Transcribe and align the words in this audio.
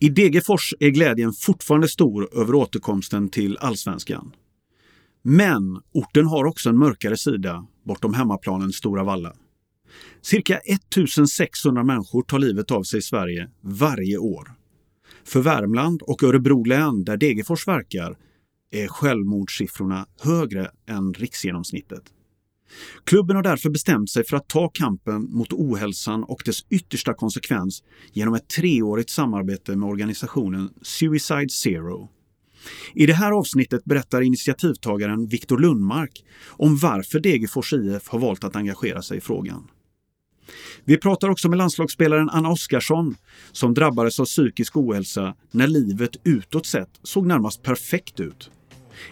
I 0.00 0.08
Degerfors 0.08 0.74
är 0.80 0.90
glädjen 0.90 1.32
fortfarande 1.32 1.88
stor 1.88 2.28
över 2.40 2.54
återkomsten 2.54 3.28
till 3.28 3.58
allsvenskan. 3.58 4.34
Men 5.22 5.80
orten 5.92 6.26
har 6.26 6.44
också 6.44 6.68
en 6.68 6.78
mörkare 6.78 7.16
sida 7.16 7.66
bortom 7.84 8.14
hemmaplanens 8.14 8.76
Stora 8.76 9.04
Valla. 9.04 9.32
Cirka 10.22 10.58
1600 10.58 11.84
människor 11.84 12.22
tar 12.22 12.38
livet 12.38 12.70
av 12.70 12.82
sig 12.82 12.98
i 12.98 13.02
Sverige 13.02 13.50
varje 13.60 14.18
år. 14.18 14.52
För 15.24 15.40
Värmland 15.40 16.02
och 16.02 16.22
Örebro 16.22 16.64
län, 16.64 17.04
där 17.04 17.16
Degerfors 17.16 17.68
verkar, 17.68 18.16
är 18.70 18.88
självmordssiffrorna 18.88 20.06
högre 20.20 20.70
än 20.86 21.14
riksgenomsnittet. 21.14 22.02
Klubben 23.04 23.36
har 23.36 23.42
därför 23.42 23.70
bestämt 23.70 24.10
sig 24.10 24.24
för 24.24 24.36
att 24.36 24.48
ta 24.48 24.68
kampen 24.68 25.22
mot 25.30 25.52
ohälsan 25.52 26.24
och 26.24 26.42
dess 26.44 26.60
yttersta 26.70 27.14
konsekvens 27.14 27.82
genom 28.12 28.34
ett 28.34 28.48
treårigt 28.48 29.10
samarbete 29.10 29.76
med 29.76 29.88
organisationen 29.88 30.70
Suicide 30.82 31.48
Zero. 31.48 32.08
I 32.94 33.06
det 33.06 33.12
här 33.12 33.32
avsnittet 33.32 33.84
berättar 33.84 34.22
initiativtagaren 34.22 35.26
Viktor 35.26 35.58
Lundmark 35.58 36.24
om 36.48 36.76
varför 36.76 37.20
Degerfors 37.20 37.72
IF 37.72 38.08
har 38.08 38.18
valt 38.18 38.44
att 38.44 38.56
engagera 38.56 39.02
sig 39.02 39.18
i 39.18 39.20
frågan. 39.20 39.70
Vi 40.84 40.96
pratar 40.96 41.28
också 41.28 41.48
med 41.48 41.58
landslagsspelaren 41.58 42.30
Anna 42.30 42.50
Oskarsson 42.50 43.16
som 43.52 43.74
drabbades 43.74 44.20
av 44.20 44.24
psykisk 44.24 44.76
ohälsa 44.76 45.34
när 45.50 45.66
livet 45.66 46.16
utåt 46.24 46.66
sett 46.66 46.90
såg 47.02 47.26
närmast 47.26 47.62
perfekt 47.62 48.20
ut. 48.20 48.50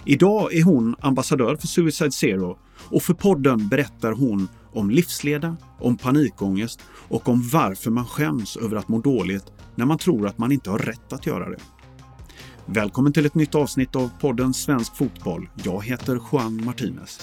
Idag 0.05 0.55
är 0.55 0.63
hon 0.63 0.97
ambassadör 1.01 1.57
för 1.57 1.67
Suicide 1.67 2.13
Zero 2.13 2.59
och 2.91 3.03
för 3.03 3.15
podden 3.15 3.69
berättar 3.69 4.13
hon 4.13 4.49
om 4.73 4.91
livsleda, 4.91 5.57
om 5.79 5.97
panikångest 5.97 6.81
och 7.09 7.29
om 7.29 7.49
varför 7.53 7.91
man 7.91 8.07
skäms 8.07 8.57
över 8.57 8.77
att 8.77 8.89
må 8.89 9.01
dåligt 9.01 9.45
när 9.75 9.85
man 9.85 9.99
tror 9.99 10.27
att 10.27 10.39
man 10.39 10.53
inte 10.53 10.71
har 10.71 10.79
rätt 10.79 11.13
att 11.13 11.27
göra 11.27 11.49
det. 11.49 11.61
Välkommen 12.67 13.13
till 13.13 13.27
ett 13.27 13.35
nytt 13.35 13.55
avsnitt 13.55 13.97
av 13.97 14.11
podden 14.21 14.55
Svensk 14.55 14.97
Fotboll. 14.97 15.49
Jag 15.65 15.85
heter 15.85 16.21
Juan 16.33 16.65
Martinez. 16.65 17.21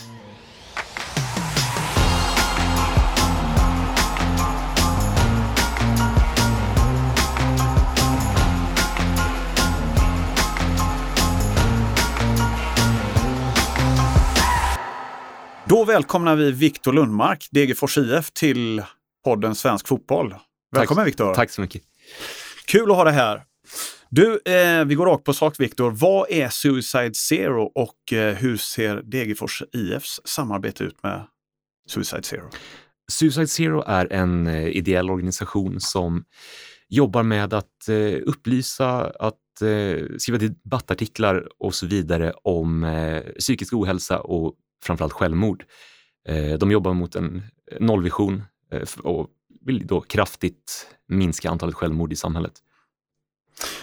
Då 15.69 15.85
välkomnar 15.85 16.35
vi 16.35 16.51
Viktor 16.51 16.93
Lundmark, 16.93 17.47
Degerfors 17.51 17.97
IF, 17.97 18.31
till 18.31 18.83
podden 19.23 19.55
Svensk 19.55 19.87
Fotboll. 19.87 20.35
Välkommen 20.75 21.05
Viktor! 21.05 21.33
Tack 21.33 21.49
så 21.49 21.61
mycket! 21.61 21.81
Kul 22.65 22.91
att 22.91 22.97
ha 22.97 23.03
dig 23.03 23.13
här! 23.13 23.43
Du, 24.09 24.39
eh, 24.45 24.85
vi 24.85 24.95
går 24.95 25.05
rakt 25.05 25.23
på 25.23 25.33
sak 25.33 25.59
Viktor. 25.59 25.91
Vad 25.91 26.31
är 26.31 26.49
Suicide 26.49 27.13
Zero 27.13 27.71
och 27.75 28.13
eh, 28.13 28.35
hur 28.35 28.57
ser 28.57 29.01
Degerfors 29.01 29.63
IFs 29.73 30.21
samarbete 30.25 30.83
ut 30.83 31.03
med 31.03 31.25
Suicide 31.87 32.23
Zero? 32.23 32.49
Suicide 33.11 33.47
Zero 33.47 33.83
är 33.87 34.13
en 34.13 34.47
eh, 34.47 34.67
ideell 34.67 35.09
organisation 35.09 35.81
som 35.81 36.23
jobbar 36.87 37.23
med 37.23 37.53
att 37.53 37.89
eh, 37.89 38.21
upplysa, 38.25 39.11
att 39.19 39.61
eh, 39.61 40.05
skriva 40.17 40.37
debattartiklar 40.37 41.47
och 41.59 41.75
så 41.75 41.87
vidare 41.87 42.33
om 42.43 42.83
eh, 42.83 43.21
psykisk 43.39 43.73
ohälsa 43.73 44.19
och 44.19 44.55
framförallt 44.83 45.13
självmord. 45.13 45.65
Eh, 46.27 46.57
de 46.57 46.71
jobbar 46.71 46.93
mot 46.93 47.15
en 47.15 47.43
nollvision 47.79 48.43
eh, 48.71 48.87
och 49.03 49.29
vill 49.65 49.87
då 49.87 50.01
kraftigt 50.01 50.87
minska 51.07 51.49
antalet 51.49 51.75
självmord 51.75 52.13
i 52.13 52.15
samhället. 52.15 52.53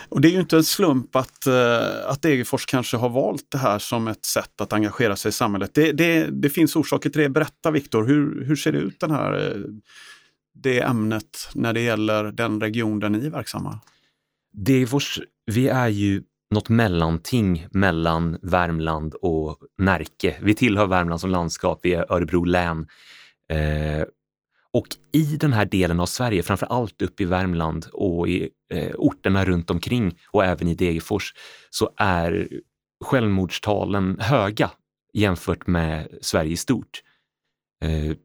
Och 0.08 0.20
det 0.20 0.28
är 0.28 0.32
ju 0.32 0.40
inte 0.40 0.56
en 0.56 0.64
slump 0.64 1.16
att, 1.16 1.46
eh, 1.46 2.06
att 2.06 2.22
Degerfors 2.22 2.66
kanske 2.66 2.96
har 2.96 3.08
valt 3.08 3.50
det 3.50 3.58
här 3.58 3.78
som 3.78 4.08
ett 4.08 4.24
sätt 4.24 4.60
att 4.60 4.72
engagera 4.72 5.16
sig 5.16 5.28
i 5.28 5.32
samhället. 5.32 5.74
Det, 5.74 5.92
det, 5.92 6.26
det 6.26 6.50
finns 6.50 6.76
orsaker 6.76 7.10
till 7.10 7.20
det. 7.20 7.28
Berätta 7.28 7.70
Viktor, 7.70 8.04
hur, 8.04 8.44
hur 8.44 8.56
ser 8.56 8.72
det 8.72 8.78
ut 8.78 9.00
den 9.00 9.10
här, 9.10 9.62
det 10.54 10.80
ämnet 10.80 11.48
när 11.54 11.72
det 11.72 11.80
gäller 11.80 12.24
den 12.24 12.60
region 12.60 13.00
där 13.00 13.08
ni 13.08 13.26
är 13.26 13.30
verksamma? 13.30 13.80
Degerfors, 14.52 15.20
vi 15.46 15.68
är 15.68 15.88
ju 15.88 16.22
något 16.50 16.68
mellanting 16.68 17.66
mellan 17.70 18.38
Värmland 18.42 19.14
och 19.14 19.58
Närke. 19.78 20.36
Vi 20.40 20.54
tillhör 20.54 20.86
Värmland 20.86 21.20
som 21.20 21.30
landskap, 21.30 21.80
vi 21.82 21.94
är 21.94 22.12
Örebro 22.12 22.44
län. 22.44 22.86
Eh, 23.52 24.06
och 24.72 24.86
i 25.12 25.36
den 25.36 25.52
här 25.52 25.64
delen 25.64 26.00
av 26.00 26.06
Sverige, 26.06 26.42
framför 26.42 26.66
allt 26.66 27.02
uppe 27.02 27.22
i 27.22 27.26
Värmland 27.26 27.86
och 27.92 28.28
i 28.28 28.50
eh, 28.72 28.94
orterna 28.94 29.44
runt 29.44 29.70
omkring 29.70 30.18
och 30.30 30.44
även 30.44 30.68
i 30.68 30.74
Degerfors, 30.74 31.34
så 31.70 31.90
är 31.96 32.48
självmordstalen 33.04 34.20
höga 34.20 34.70
jämfört 35.12 35.66
med 35.66 36.08
Sverige 36.20 36.52
i 36.52 36.56
stort. 36.56 37.02
Eh, 37.84 38.16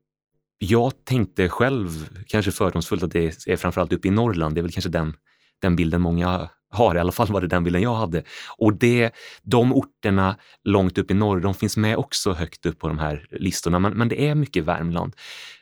jag 0.58 1.06
tänkte 1.06 1.50
själv, 1.50 1.90
kanske 2.28 2.52
fördomsfullt, 2.52 3.03
att 3.03 3.12
det 3.12 3.48
är 3.48 3.58
framförallt 3.58 3.94
uppe 3.94 4.08
i 4.08 4.12
Norrland. 4.12 4.56
Det 4.56 4.59
är 4.59 4.64
väl 4.64 4.72
kanske 4.72 4.90
den, 4.90 5.14
den 5.62 5.76
bilden 5.76 6.02
många 6.02 6.50
har. 6.72 6.96
I 6.96 7.00
alla 7.00 7.12
fall 7.12 7.28
var 7.28 7.42
det 7.42 7.48
den 7.48 7.64
bilden 7.64 7.82
jag 7.82 7.96
hade. 7.96 8.24
Och 8.58 8.74
det, 8.74 9.12
de 9.42 9.74
orterna 9.74 10.36
långt 10.64 10.98
upp 10.98 11.12
i 11.12 11.14
norr, 11.14 11.40
de 11.40 11.54
finns 11.54 11.78
med 11.78 11.98
också 11.98 12.34
högt 12.34 12.66
upp 12.66 12.80
på 12.80 12.88
de 12.88 13.00
här 13.00 13.28
listorna. 13.32 13.80
Men, 13.80 13.94
men 13.94 14.09
det 14.09 14.28
är 14.28 14.36
mycket 14.36 14.64
Värmland. 14.64 15.16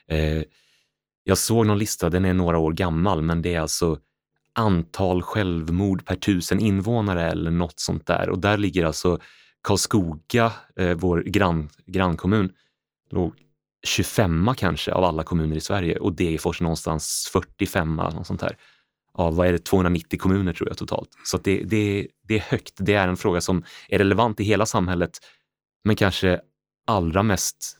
Eh, 0.08 0.42
jag 1.24 1.38
såg 1.38 1.66
någon 1.66 1.78
lista, 1.78 2.10
den 2.10 2.24
är 2.24 2.34
några 2.34 2.58
år 2.58 2.72
gammal, 2.72 3.22
men 3.22 3.42
det 3.42 3.54
är 3.54 3.60
alltså 3.60 3.98
antal 4.52 5.22
självmord 5.22 6.04
per 6.04 6.16
tusen 6.16 6.60
invånare 6.60 7.30
eller 7.30 7.50
något 7.50 7.80
sånt 7.80 8.06
där. 8.06 8.30
Och 8.30 8.38
där 8.38 8.56
ligger 8.56 8.84
alltså 8.84 9.18
Karlskoga, 9.62 10.52
eh, 10.76 10.94
vår 10.94 11.22
grann, 11.22 11.68
grannkommun, 11.86 12.52
låg 13.10 13.34
25 13.86 14.54
kanske 14.56 14.92
av 14.92 15.04
alla 15.04 15.22
kommuner 15.22 15.56
i 15.56 15.60
Sverige 15.60 15.98
och 15.98 16.12
Degerfors 16.12 16.60
någonstans 16.60 17.30
45 17.32 17.96
något 17.96 18.26
sånt 18.26 18.40
där 18.40 18.56
av 19.20 19.36
vad 19.36 19.46
är 19.46 19.52
det, 19.52 19.58
290 19.58 20.18
kommuner 20.18 20.52
tror 20.52 20.68
jag 20.68 20.78
totalt. 20.78 21.10
Så 21.24 21.38
det, 21.38 21.62
det, 21.62 22.08
det 22.22 22.34
är 22.34 22.40
högt. 22.40 22.74
Det 22.76 22.94
är 22.94 23.08
en 23.08 23.16
fråga 23.16 23.40
som 23.40 23.64
är 23.88 23.98
relevant 23.98 24.40
i 24.40 24.44
hela 24.44 24.66
samhället, 24.66 25.18
men 25.84 25.96
kanske 25.96 26.40
allra 26.86 27.22
mest 27.22 27.76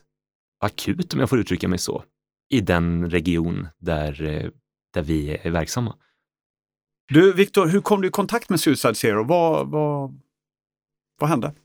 akut, 0.59 1.13
om 1.13 1.19
jag 1.19 1.29
får 1.29 1.39
uttrycka 1.39 1.67
mig 1.67 1.79
så, 1.79 2.03
i 2.49 2.61
den 2.61 3.09
region 3.09 3.67
där, 3.77 4.23
eh, 4.23 4.49
där 4.93 5.01
vi 5.01 5.37
är 5.41 5.51
verksamma. 5.51 5.95
Du, 7.07 7.33
Viktor, 7.33 7.67
hur 7.67 7.81
kom 7.81 8.01
du 8.01 8.07
i 8.07 8.11
kontakt 8.11 8.49
med 8.49 8.59
Suicide 8.59 8.95
Zero? 8.95 9.23
Vad, 9.23 9.69
vad, 9.69 10.21
vad 11.19 11.29
hände? 11.29 11.55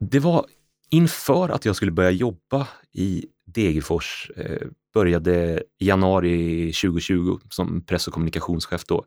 Det 0.00 0.18
var 0.18 0.46
inför 0.90 1.48
att 1.48 1.64
jag 1.64 1.76
skulle 1.76 1.92
börja 1.92 2.10
jobba 2.10 2.68
i 2.92 3.26
Degerfors 3.58 4.30
eh, 4.36 4.68
började 4.94 5.62
i 5.78 5.86
januari 5.86 6.72
2020 6.72 7.38
som 7.50 7.84
press 7.84 8.06
och 8.06 8.14
kommunikationschef 8.14 8.84
då, 8.84 9.04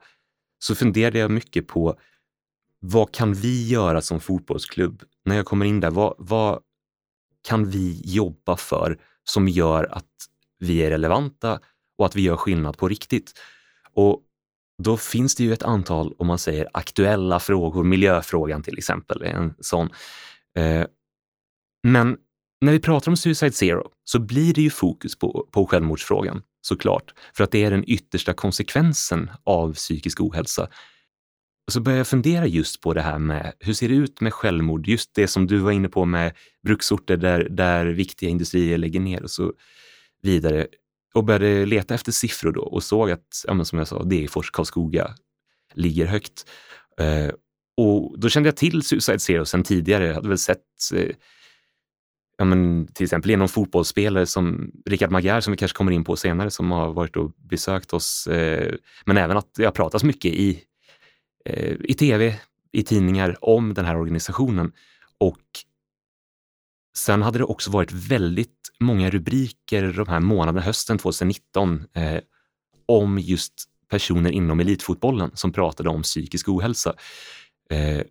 så 0.60 0.76
funderade 0.76 1.20
jag 1.20 1.32
mycket 1.32 1.68
på 1.68 2.00
vad 2.80 3.12
kan 3.12 3.34
vi 3.34 3.68
göra 3.68 4.02
som 4.02 4.20
fotbollsklubb? 4.20 5.04
När 5.26 5.36
jag 5.36 5.46
kommer 5.46 5.66
in 5.66 5.80
där, 5.80 5.92
vad, 5.92 6.16
vad 6.18 6.60
kan 7.48 7.70
vi 7.70 8.02
jobba 8.06 8.58
för 8.58 9.00
som 9.24 9.48
gör 9.48 9.84
att 9.92 10.06
vi 10.60 10.78
är 10.78 10.90
relevanta 10.90 11.60
och 11.98 12.06
att 12.06 12.16
vi 12.16 12.22
gör 12.22 12.38
skillnad 12.38 12.78
på 12.78 12.88
riktigt? 12.88 13.34
Och 13.94 14.22
då 14.84 14.98
finns 14.98 15.36
det 15.36 15.44
ju 15.44 15.54
ett 15.54 15.64
antal, 15.64 16.14
om 16.18 16.28
man 16.28 16.38
säger 16.38 16.68
aktuella 16.74 17.40
frågor, 17.40 17.84
miljöfrågan 17.84 18.64
till 18.64 18.78
exempel, 18.78 19.22
är 19.22 19.34
en 19.34 19.54
sån. 19.60 19.90
Eh, 20.56 20.86
men 21.84 22.18
när 22.62 22.72
vi 22.72 22.80
pratar 22.80 23.12
om 23.12 23.18
Suicide 23.18 23.52
Zero 23.52 23.92
så 24.04 24.20
blir 24.20 24.54
det 24.54 24.62
ju 24.62 24.70
fokus 24.70 25.16
på, 25.16 25.48
på 25.52 25.68
självmordsfrågan 25.68 26.42
såklart, 26.62 27.14
för 27.34 27.44
att 27.44 27.52
det 27.52 27.64
är 27.64 27.72
den 27.72 27.90
yttersta 27.90 28.34
konsekvensen 28.34 29.32
av 29.44 29.74
psykisk 29.74 30.22
ohälsa. 30.22 30.68
Och 31.68 31.74
så 31.74 31.80
börjar 31.80 31.98
jag 31.98 32.08
fundera 32.08 32.48
just 32.48 32.82
på 32.82 32.94
det 32.94 33.02
här 33.02 33.20
med 33.20 33.54
hur 33.60 33.74
ser 33.74 33.90
det 33.90 33.96
ut 33.96 34.22
med 34.22 34.34
självmord? 34.34 34.88
Just 34.88 35.16
det 35.16 35.28
som 35.28 35.48
du 35.48 35.58
var 35.58 35.72
inne 35.72 35.90
på 35.90 36.06
med 36.06 36.34
bruksorter 36.64 37.18
där, 37.18 37.50
där 37.50 37.86
viktiga 37.86 38.30
industrier 38.30 38.78
lägger 38.78 39.00
ner 39.00 39.24
och 39.24 39.32
så 39.32 39.54
vidare. 40.22 40.68
Och 41.14 41.24
började 41.24 41.66
leta 41.66 41.94
efter 41.94 42.12
siffror 42.12 42.52
då 42.52 42.62
och 42.62 42.84
såg 42.84 43.12
att, 43.12 43.46
ja, 43.48 43.66
som 43.66 43.78
jag 43.78 43.88
sa, 43.88 44.04
Degerfors, 44.04 44.52
Karlskoga 44.52 45.16
ligger 45.74 46.06
högt. 46.06 46.46
Eh, 47.00 47.34
och 47.78 48.20
då 48.20 48.30
kände 48.30 48.48
jag 48.48 48.58
till 48.58 48.82
Suicide 48.82 49.20
Zero 49.20 49.46
sedan 49.46 49.64
tidigare. 49.64 50.08
Jag 50.08 50.14
hade 50.14 50.30
väl 50.30 50.38
sett 50.38 50.66
eh, 50.94 51.16
ja, 52.42 52.46
men, 52.46 52.88
till 52.88 53.04
exempel 53.04 53.30
genom 53.30 53.50
fotbollsspelare 53.50 54.26
som 54.26 54.72
Richard 54.86 55.12
Magyar 55.12 55.42
som 55.42 55.52
vi 55.52 55.58
kanske 55.58 55.78
kommer 55.78 55.92
in 55.92 56.04
på 56.04 56.16
senare 56.16 56.52
som 56.52 56.72
har 56.72 56.94
varit 56.94 57.16
och 57.16 57.32
besökt 57.38 57.94
oss. 57.94 58.28
Eh, 58.28 58.74
men 59.06 59.18
även 59.18 59.38
att 59.38 59.54
det 59.56 59.66
har 59.66 59.72
pratats 59.72 60.04
mycket 60.04 60.34
i, 60.34 60.64
eh, 61.46 61.76
i 61.84 61.94
tv, 61.94 62.40
i 62.72 62.84
tidningar 62.84 63.38
om 63.42 63.74
den 63.74 63.86
här 63.86 63.98
organisationen. 63.98 64.72
Och 65.18 65.42
sen 66.98 67.22
hade 67.22 67.38
det 67.38 67.44
också 67.44 67.72
varit 67.72 67.92
väldigt 67.92 68.72
många 68.80 69.10
rubriker 69.10 69.94
de 69.94 70.08
här 70.08 70.20
månaderna, 70.20 70.62
hösten 70.62 70.98
2019, 70.98 71.84
eh, 71.94 72.22
om 72.86 73.20
just 73.20 73.54
personer 73.90 74.32
inom 74.32 74.60
elitfotbollen 74.60 75.32
som 75.34 75.52
pratade 75.52 75.90
om 75.90 76.02
psykisk 76.02 76.50
ohälsa. 76.50 76.94
Eh, 77.70 78.02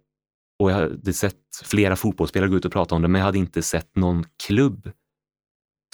och 0.61 0.71
jag 0.71 0.75
hade 0.75 1.13
sett 1.13 1.37
flera 1.65 1.97
fotbollsspelare 1.97 2.51
gå 2.51 2.57
ut 2.57 2.65
och 2.65 2.73
prata 2.73 2.95
om 2.95 3.03
det, 3.03 3.09
men 3.09 3.19
jag 3.19 3.27
hade 3.27 3.39
inte 3.39 3.63
sett 3.63 3.97
någon 3.97 4.25
klubb 4.47 4.91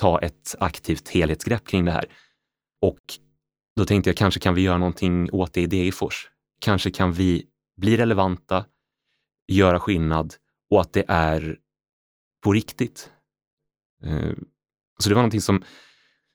ta 0.01 0.21
ett 0.21 0.55
aktivt 0.59 1.09
helhetsgrepp 1.09 1.67
kring 1.67 1.85
det 1.85 1.93
här. 1.93 2.05
Och 2.81 3.01
då 3.77 3.85
tänkte 3.85 4.11
jag 4.11 4.17
kanske 4.17 4.41
kan 4.41 4.55
vi 4.55 4.63
göra 4.63 4.79
någonting 4.79 5.31
åt 5.33 5.53
det 5.53 5.61
i 5.61 5.67
Degerfors. 5.67 6.31
Kanske 6.61 6.91
kan 6.91 7.13
vi 7.13 7.47
bli 7.77 7.97
relevanta, 7.97 8.65
göra 9.49 9.81
skillnad 9.81 10.35
och 10.71 10.81
att 10.81 10.93
det 10.93 11.05
är 11.09 11.59
på 12.45 12.53
riktigt. 12.53 13.11
Eh, 14.03 14.33
så 14.99 15.09
det 15.09 15.15
var 15.15 15.23
någonting 15.23 15.41
som, 15.41 15.65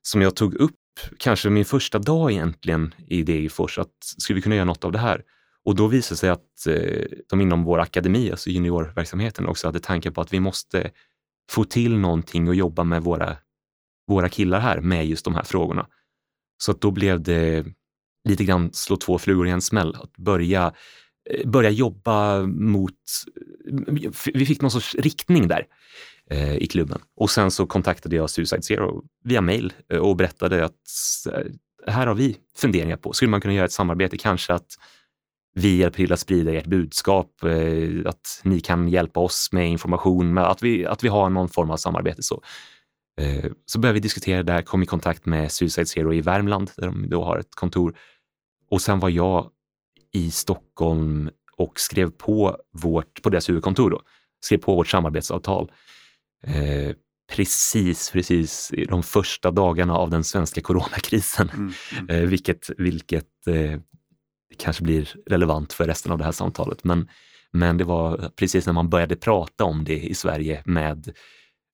som 0.02 0.22
jag 0.22 0.36
tog 0.36 0.54
upp 0.54 0.80
kanske 1.18 1.50
min 1.50 1.66
första 1.66 2.00
dag 2.00 2.32
egentligen 2.32 2.96
i 3.08 3.24
Degerfors, 3.24 3.78
att 3.78 3.96
skulle 4.02 4.36
vi 4.36 4.42
kunna 4.42 4.56
göra 4.56 4.66
något 4.66 4.84
av 4.84 4.92
det 4.92 5.00
här? 5.00 5.24
Och 5.66 5.76
då 5.76 5.88
visade 5.88 6.14
det 6.14 6.20
sig 6.20 6.30
att 6.30 6.68
eh, 6.68 7.18
de 7.30 7.42
inom 7.42 7.64
vår 7.64 7.80
akademi, 7.80 8.32
alltså 8.32 8.50
juniorverksamheten, 8.50 9.48
också 9.48 9.68
hade 9.68 9.80
tankar 9.80 10.12
på 10.12 10.22
att 10.22 10.34
vi 10.34 10.40
måste 10.40 10.92
få 11.50 11.64
till 11.64 11.98
någonting 11.98 12.48
och 12.48 12.56
jobba 12.56 12.84
med 12.84 13.04
våra, 13.04 13.38
våra 14.08 14.30
killar 14.30 14.60
här 14.60 14.82
med 14.82 15.06
just 15.08 15.26
de 15.26 15.36
här 15.36 15.44
frågorna. 15.44 15.88
Så 16.58 16.72
att 16.72 16.82
då 16.82 16.92
blev 16.92 17.22
det 17.22 17.66
lite 18.30 18.44
grann 18.44 18.74
slå 18.74 18.98
två 18.98 19.18
flugor 19.18 19.48
i 19.48 19.52
en 19.52 19.62
smäll, 19.62 19.96
att 19.96 20.18
börja, 20.18 20.74
eh, 21.30 21.50
börja 21.50 21.70
jobba 21.70 22.42
mot... 22.46 22.94
Eh, 23.88 24.12
vi 24.34 24.46
fick 24.46 24.62
någon 24.62 24.72
sorts 24.72 24.96
riktning 24.96 25.48
där 25.48 25.68
eh, 26.30 26.56
i 26.56 26.68
klubben. 26.68 27.02
Och 27.16 27.30
sen 27.30 27.52
så 27.52 27.66
kontaktade 27.66 28.16
jag 28.16 28.30
Suicide 28.30 28.62
Zero 28.62 29.04
via 29.24 29.42
mail 29.42 29.74
och 30.00 30.16
berättade 30.16 30.66
att 30.66 30.80
här 31.88 32.08
har 32.08 32.16
vi 32.16 32.38
funderingar 32.56 32.98
på, 32.98 33.14
skulle 33.14 33.32
man 33.32 33.42
kunna 33.42 33.54
göra 33.54 33.66
ett 33.66 33.72
samarbete, 33.72 34.18
kanske 34.18 34.54
att 34.54 34.78
vi 35.54 35.78
hjälper 35.78 35.98
till 35.98 36.14
att 36.14 36.20
sprida 36.20 36.54
ert 36.54 36.66
budskap, 36.66 37.44
att 38.06 38.42
ni 38.44 38.60
kan 38.60 38.88
hjälpa 38.88 39.20
oss 39.20 39.50
med 39.52 39.70
information, 39.70 40.38
att 40.38 40.64
vi, 40.64 40.86
att 40.86 41.04
vi 41.04 41.08
har 41.08 41.30
någon 41.30 41.50
form 41.50 41.72
av 41.72 41.78
samarbete. 41.78 42.24
Så, 42.24 42.42
så 43.66 43.80
började 43.80 43.94
vi 43.94 44.00
diskutera 44.00 44.44
det 44.44 44.52
här, 44.52 44.62
kom 44.62 44.84
i 44.84 44.86
kontakt 44.86 45.26
med 45.26 45.52
Suicide 45.52 45.86
Zero 45.86 46.14
i 46.14 46.22
Värmland 46.22 46.72
där 46.78 46.86
de 46.86 47.10
då 47.10 47.24
har 47.24 47.38
ett 47.38 47.56
kontor. 47.56 47.96
Och 48.70 48.82
sen 48.82 49.00
var 49.00 49.10
jag 49.10 49.50
i 50.14 50.32
Stockholm 50.32 51.30
och 51.58 51.80
skrev 51.80 52.10
på, 52.10 52.58
vårt, 52.72 53.22
på 53.22 53.30
deras 53.30 53.50
huvudkontor, 53.50 53.90
då, 53.90 54.02
skrev 54.40 54.58
på 54.58 54.76
vårt 54.76 54.88
samarbetsavtal. 54.88 55.72
Eh, 56.44 56.96
precis, 57.36 58.12
precis 58.12 58.72
i 58.74 58.86
de 58.86 59.04
första 59.04 59.52
dagarna 59.52 59.96
av 59.96 60.10
den 60.10 60.24
svenska 60.24 60.62
coronakrisen, 60.62 61.50
mm, 61.50 61.74
mm. 62.00 62.10
Eh, 62.10 62.30
vilket, 62.30 62.70
vilket 62.78 63.48
eh, 63.48 63.80
kanske 64.58 64.84
blir 64.84 65.16
relevant 65.26 65.74
för 65.74 65.88
resten 65.88 66.12
av 66.12 66.18
det 66.18 66.24
här 66.24 66.32
samtalet. 66.32 66.84
Men, 66.84 67.08
men 67.52 67.78
det 67.78 67.84
var 67.84 68.32
precis 68.36 68.66
när 68.66 68.74
man 68.74 68.90
började 68.90 69.16
prata 69.16 69.64
om 69.64 69.84
det 69.84 70.00
i 70.00 70.16
Sverige 70.16 70.62
med 70.66 71.12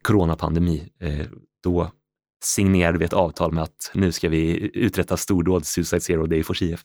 coronapandemi, 0.03 0.89
eh, 1.01 1.27
då 1.63 1.91
signerade 2.44 2.97
vi 2.97 3.06
ett 3.06 3.13
avtal 3.13 3.51
med 3.51 3.63
att 3.63 3.91
nu 3.94 4.12
ska 4.12 4.29
vi 4.29 4.71
uträtta 4.74 5.18
stordåd 5.18 5.65
Suicide 5.65 6.01
Zero 6.01 6.25
Day 6.25 6.44
for 6.44 6.53
CF. 6.53 6.83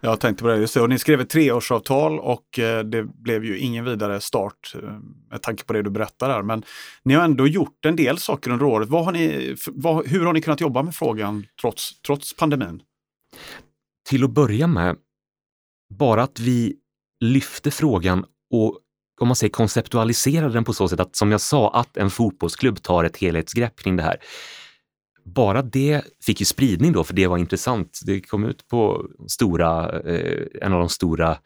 Jag 0.00 0.20
tänkte 0.20 0.42
på 0.42 0.48
det, 0.48 0.56
just 0.56 0.74
det. 0.74 0.80
Och 0.80 0.88
ni 0.88 0.98
skrev 0.98 1.20
ett 1.20 1.30
treårsavtal 1.30 2.18
och 2.20 2.58
eh, 2.58 2.84
det 2.84 3.04
blev 3.04 3.44
ju 3.44 3.58
ingen 3.58 3.84
vidare 3.84 4.20
start 4.20 4.74
eh, 4.74 4.90
med 5.30 5.42
tanke 5.42 5.64
på 5.64 5.72
det 5.72 5.82
du 5.82 5.90
berättar 5.90 6.28
där. 6.28 6.42
Men 6.42 6.62
ni 7.02 7.14
har 7.14 7.24
ändå 7.24 7.46
gjort 7.46 7.84
en 7.86 7.96
del 7.96 8.18
saker 8.18 8.50
under 8.50 8.66
året. 8.66 8.88
Vad 8.88 9.04
har 9.04 9.12
ni, 9.12 9.54
vad, 9.66 10.06
hur 10.06 10.26
har 10.26 10.32
ni 10.32 10.42
kunnat 10.42 10.60
jobba 10.60 10.82
med 10.82 10.94
frågan 10.94 11.46
trots, 11.60 12.02
trots 12.02 12.36
pandemin? 12.36 12.82
Till 14.10 14.24
att 14.24 14.30
börja 14.30 14.66
med, 14.66 14.96
bara 15.98 16.22
att 16.22 16.40
vi 16.40 16.76
lyfte 17.20 17.70
frågan 17.70 18.24
och 18.50 18.78
om 19.20 19.28
man 19.28 19.36
säger 19.36 19.50
konceptualiserade 19.50 20.52
den 20.54 20.64
på 20.64 20.72
så 20.72 20.88
sätt 20.88 21.00
att, 21.00 21.16
som 21.16 21.30
jag 21.30 21.40
sa, 21.40 21.70
att 21.70 21.96
en 21.96 22.10
fotbollsklubb 22.10 22.82
tar 22.82 23.04
ett 23.04 23.16
helhetsgrepp 23.16 23.76
kring 23.76 23.96
det 23.96 24.02
här. 24.02 24.16
Bara 25.24 25.62
det 25.62 26.02
fick 26.24 26.40
ju 26.40 26.46
spridning 26.46 26.92
då, 26.92 27.04
för 27.04 27.14
det 27.14 27.26
var 27.26 27.38
intressant. 27.38 28.00
Det 28.06 28.20
kom 28.20 28.44
ut 28.44 28.68
på 28.68 29.06
stora, 29.28 30.00
eh, 30.00 30.46
en 30.62 30.72
av 30.72 30.78
de 30.78 30.88
stora 30.88 31.38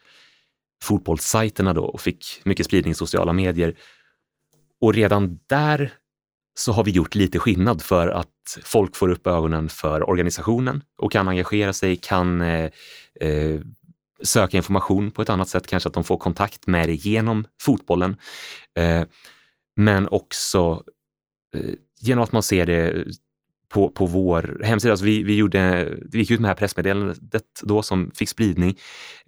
fotbollssajterna 0.83 1.73
då 1.73 1.85
och 1.85 2.01
fick 2.01 2.41
mycket 2.43 2.65
spridning 2.65 2.91
i 2.91 2.95
sociala 2.95 3.33
medier. 3.33 3.75
Och 4.81 4.93
redan 4.93 5.39
där 5.47 5.93
så 6.57 6.71
har 6.71 6.83
vi 6.83 6.91
gjort 6.91 7.15
lite 7.15 7.39
skillnad 7.39 7.81
för 7.81 8.07
att 8.07 8.57
folk 8.63 8.95
får 8.95 9.09
upp 9.09 9.27
ögonen 9.27 9.69
för 9.69 10.09
organisationen 10.09 10.83
och 10.97 11.11
kan 11.11 11.27
engagera 11.27 11.73
sig, 11.73 11.95
kan 11.95 12.41
eh, 12.41 12.69
eh, 13.21 13.59
söka 14.23 14.57
information 14.57 15.11
på 15.11 15.21
ett 15.21 15.29
annat 15.29 15.49
sätt, 15.49 15.67
kanske 15.67 15.87
att 15.89 15.93
de 15.93 16.03
får 16.03 16.17
kontakt 16.17 16.67
med 16.67 16.89
det 16.89 16.93
genom 16.93 17.47
fotbollen. 17.61 18.17
Eh, 18.77 19.03
men 19.75 20.07
också 20.07 20.83
eh, 21.55 21.73
genom 21.99 22.23
att 22.23 22.31
man 22.31 22.43
ser 22.43 22.65
det 22.65 22.91
eh, 22.91 23.03
på, 23.69 23.89
på 23.89 24.05
vår 24.05 24.61
hemsida. 24.63 24.91
Alltså 24.91 25.05
vi, 25.05 25.23
vi, 25.23 25.35
gjorde, 25.35 25.93
vi 26.11 26.19
gick 26.19 26.31
ut 26.31 26.39
med 26.39 26.45
det 26.47 26.49
här 26.49 26.55
pressmeddelandet 26.55 27.43
då 27.61 27.81
som 27.81 28.11
fick 28.15 28.29
spridning. 28.29 28.77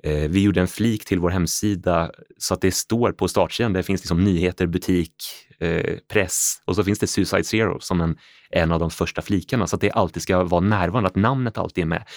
Eh, 0.04 0.30
vi 0.30 0.44
gjorde 0.44 0.62
en 0.62 0.68
flik 0.68 1.06
till 1.06 1.20
vår 1.20 1.30
hemsida 1.30 2.12
så 2.38 2.54
att 2.54 2.62
det 2.62 2.72
står 2.72 3.12
på 3.12 3.28
startsidan. 3.28 3.74
Det 3.74 3.84
finns 3.84 4.02
liksom 4.02 4.24
nyheter, 4.24 4.68
butik, 4.68 5.14
eh, 5.62 5.98
press 6.08 6.62
och 6.66 6.76
så 6.76 6.84
finns 6.84 7.00
det 7.00 7.08
Suicide 7.08 7.44
Zero 7.44 7.80
som 7.80 8.02
en, 8.02 8.18
en 8.50 8.72
av 8.72 8.80
de 8.80 8.92
första 8.92 9.22
flikarna 9.22 9.68
så 9.68 9.76
att 9.76 9.82
det 9.82 9.92
alltid 9.92 10.24
ska 10.24 10.44
vara 10.44 10.62
närvarande, 10.62 11.08
att 11.08 11.16
namnet 11.16 11.58
alltid 11.58 11.82
är 11.82 11.88
med. 11.88 12.08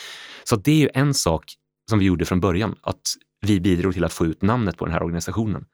Så 0.44 0.56
det 0.56 0.72
är 0.72 0.76
ju 0.76 0.88
en 0.94 1.14
sak 1.14 1.44
som 1.90 1.98
vi 1.98 2.04
gjorde 2.04 2.25
från 2.25 2.40
början, 2.40 2.76
att 2.82 3.02
vi 3.40 3.60
bidrog 3.60 3.92
till 3.94 4.04
att 4.04 4.12
få 4.12 4.26
ut 4.26 4.42
namnet 4.42 4.76
på 4.76 4.84
den 4.84 4.94
här 4.94 5.02
organisationen 5.02 5.64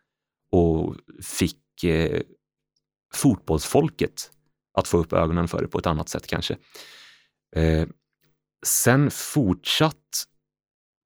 och 0.52 0.96
fick 1.22 1.84
eh, 1.84 2.20
fotbollsfolket 3.14 4.30
att 4.78 4.88
få 4.88 4.98
upp 4.98 5.12
ögonen 5.12 5.48
för 5.48 5.62
det 5.62 5.68
på 5.68 5.78
ett 5.78 5.86
annat 5.86 6.08
sätt 6.08 6.26
kanske. 6.26 6.56
Eh, 7.56 7.88
sen 8.66 9.10
fortsatt, 9.10 10.24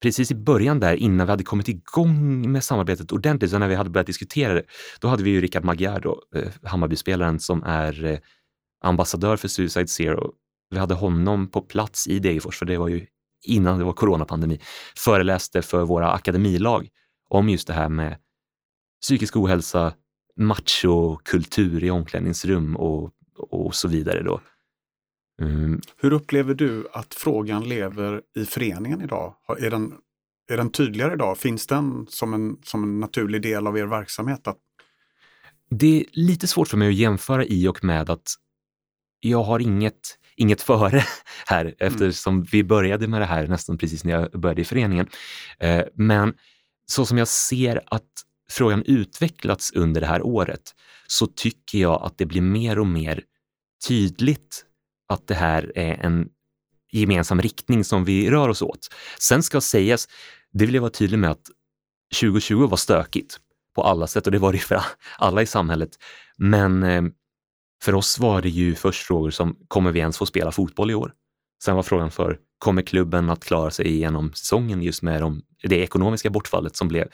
precis 0.02 0.30
i 0.30 0.34
början 0.34 0.80
där 0.80 0.94
innan 0.94 1.26
vi 1.26 1.30
hade 1.30 1.44
kommit 1.44 1.68
igång 1.68 2.52
med 2.52 2.64
samarbetet 2.64 3.12
ordentligt, 3.12 3.50
så 3.50 3.58
när 3.58 3.68
vi 3.68 3.74
hade 3.74 3.90
börjat 3.90 4.06
diskutera 4.06 4.54
det, 4.54 4.64
då 5.00 5.08
hade 5.08 5.22
vi 5.22 5.30
ju 5.30 5.40
Rickard 5.40 5.64
Magyar, 5.64 6.00
då, 6.00 6.22
eh, 6.34 7.38
som 7.38 7.62
är 7.62 8.04
eh, 8.04 8.18
ambassadör 8.84 9.36
för 9.36 9.48
Suicide 9.48 9.88
Zero. 9.88 10.32
Vi 10.70 10.78
hade 10.78 10.94
honom 10.94 11.50
på 11.50 11.60
plats 11.60 12.06
i 12.06 12.18
Degerfors, 12.18 12.58
för 12.58 12.66
det 12.66 12.78
var 12.78 12.88
ju 12.88 13.06
innan 13.46 13.78
det 13.78 13.84
var 13.84 13.92
coronapandemi, 13.92 14.60
föreläste 14.96 15.62
för 15.62 15.84
våra 15.84 16.12
akademilag 16.12 16.88
om 17.28 17.48
just 17.48 17.66
det 17.66 17.72
här 17.72 17.88
med 17.88 18.16
psykisk 19.02 19.36
ohälsa, 19.36 19.94
machokultur 20.36 21.84
i 21.84 21.90
omklädningsrum 21.90 22.76
och, 22.76 23.12
och 23.36 23.74
så 23.74 23.88
vidare. 23.88 24.22
Då. 24.22 24.40
Mm. 25.40 25.80
Hur 25.96 26.12
upplever 26.12 26.54
du 26.54 26.88
att 26.92 27.14
frågan 27.14 27.68
lever 27.68 28.22
i 28.36 28.44
föreningen 28.44 29.02
idag? 29.02 29.34
Är 29.58 29.70
den, 29.70 29.94
är 30.52 30.56
den 30.56 30.70
tydligare 30.70 31.12
idag? 31.12 31.38
Finns 31.38 31.66
den 31.66 32.06
som 32.08 32.34
en, 32.34 32.56
som 32.62 32.82
en 32.84 33.00
naturlig 33.00 33.42
del 33.42 33.66
av 33.66 33.78
er 33.78 33.86
verksamhet? 33.86 34.46
Att... 34.46 34.58
Det 35.70 36.00
är 36.00 36.04
lite 36.12 36.46
svårt 36.46 36.68
för 36.68 36.76
mig 36.76 36.88
att 36.88 36.94
jämföra 36.94 37.44
i 37.44 37.68
och 37.68 37.84
med 37.84 38.10
att 38.10 38.34
jag 39.20 39.42
har 39.42 39.60
inget 39.60 40.16
inget 40.36 40.62
före 40.62 41.04
här 41.46 41.64
mm. 41.64 41.74
eftersom 41.78 42.34
mm. 42.34 42.46
vi 42.52 42.64
började 42.64 43.08
med 43.08 43.20
det 43.20 43.26
här 43.26 43.46
nästan 43.46 43.78
precis 43.78 44.04
när 44.04 44.12
jag 44.12 44.40
började 44.40 44.60
i 44.60 44.64
föreningen. 44.64 45.06
Eh, 45.58 45.84
men 45.94 46.34
så 46.86 47.06
som 47.06 47.18
jag 47.18 47.28
ser 47.28 47.80
att 47.86 48.10
frågan 48.50 48.82
utvecklats 48.86 49.72
under 49.72 50.00
det 50.00 50.06
här 50.06 50.22
året 50.22 50.74
så 51.06 51.26
tycker 51.26 51.78
jag 51.78 52.02
att 52.02 52.18
det 52.18 52.26
blir 52.26 52.42
mer 52.42 52.78
och 52.78 52.86
mer 52.86 53.22
tydligt 53.88 54.64
att 55.10 55.26
det 55.26 55.34
här 55.34 55.72
är 55.74 55.94
en 55.94 56.28
gemensam 56.92 57.40
riktning 57.40 57.84
som 57.84 58.04
vi 58.04 58.30
rör 58.30 58.48
oss 58.48 58.62
åt. 58.62 58.88
Sen 59.18 59.42
ska 59.42 59.60
sägas, 59.60 60.08
det 60.52 60.66
vill 60.66 60.74
jag 60.74 60.82
vara 60.82 60.90
tydlig 60.90 61.18
med 61.18 61.30
att 61.30 61.50
2020 62.20 62.66
var 62.66 62.76
stökigt 62.76 63.38
på 63.74 63.82
alla 63.82 64.06
sätt 64.06 64.26
och 64.26 64.32
det 64.32 64.38
var 64.38 64.52
det 64.52 64.58
för 64.58 64.82
alla 65.18 65.42
i 65.42 65.46
samhället. 65.46 65.90
Men 66.36 66.82
eh, 66.82 67.02
för 67.82 67.94
oss 67.94 68.18
var 68.18 68.42
det 68.42 68.48
ju 68.48 68.74
först 68.74 69.06
frågor 69.06 69.30
som, 69.30 69.56
kommer 69.68 69.92
vi 69.92 70.00
ens 70.00 70.18
få 70.18 70.26
spela 70.26 70.52
fotboll 70.52 70.90
i 70.90 70.94
år? 70.94 71.12
Sen 71.64 71.76
var 71.76 71.82
frågan 71.82 72.10
för, 72.10 72.38
kommer 72.58 72.82
klubben 72.82 73.30
att 73.30 73.44
klara 73.44 73.70
sig 73.70 73.86
igenom 73.86 74.32
säsongen 74.32 74.82
just 74.82 75.02
med 75.02 75.20
de, 75.20 75.42
det 75.62 75.76
ekonomiska 75.76 76.30
bortfallet 76.30 76.76
som 76.76 76.88
blev? 76.88 77.08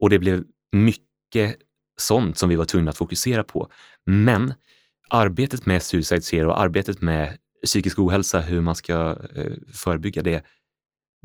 Och 0.00 0.10
det 0.10 0.18
blev 0.18 0.44
mycket 0.72 1.56
sånt 2.00 2.38
som 2.38 2.48
vi 2.48 2.56
var 2.56 2.64
tvungna 2.64 2.90
att 2.90 2.96
fokusera 2.96 3.44
på. 3.44 3.68
Men 4.06 4.54
arbetet 5.10 5.66
med 5.66 5.82
Suicide 5.82 6.20
Zero, 6.20 6.50
arbetet 6.50 7.00
med 7.00 7.38
psykisk 7.66 7.98
ohälsa, 7.98 8.40
hur 8.40 8.60
man 8.60 8.74
ska 8.74 9.16
eh, 9.36 9.52
förebygga 9.72 10.22
det, 10.22 10.44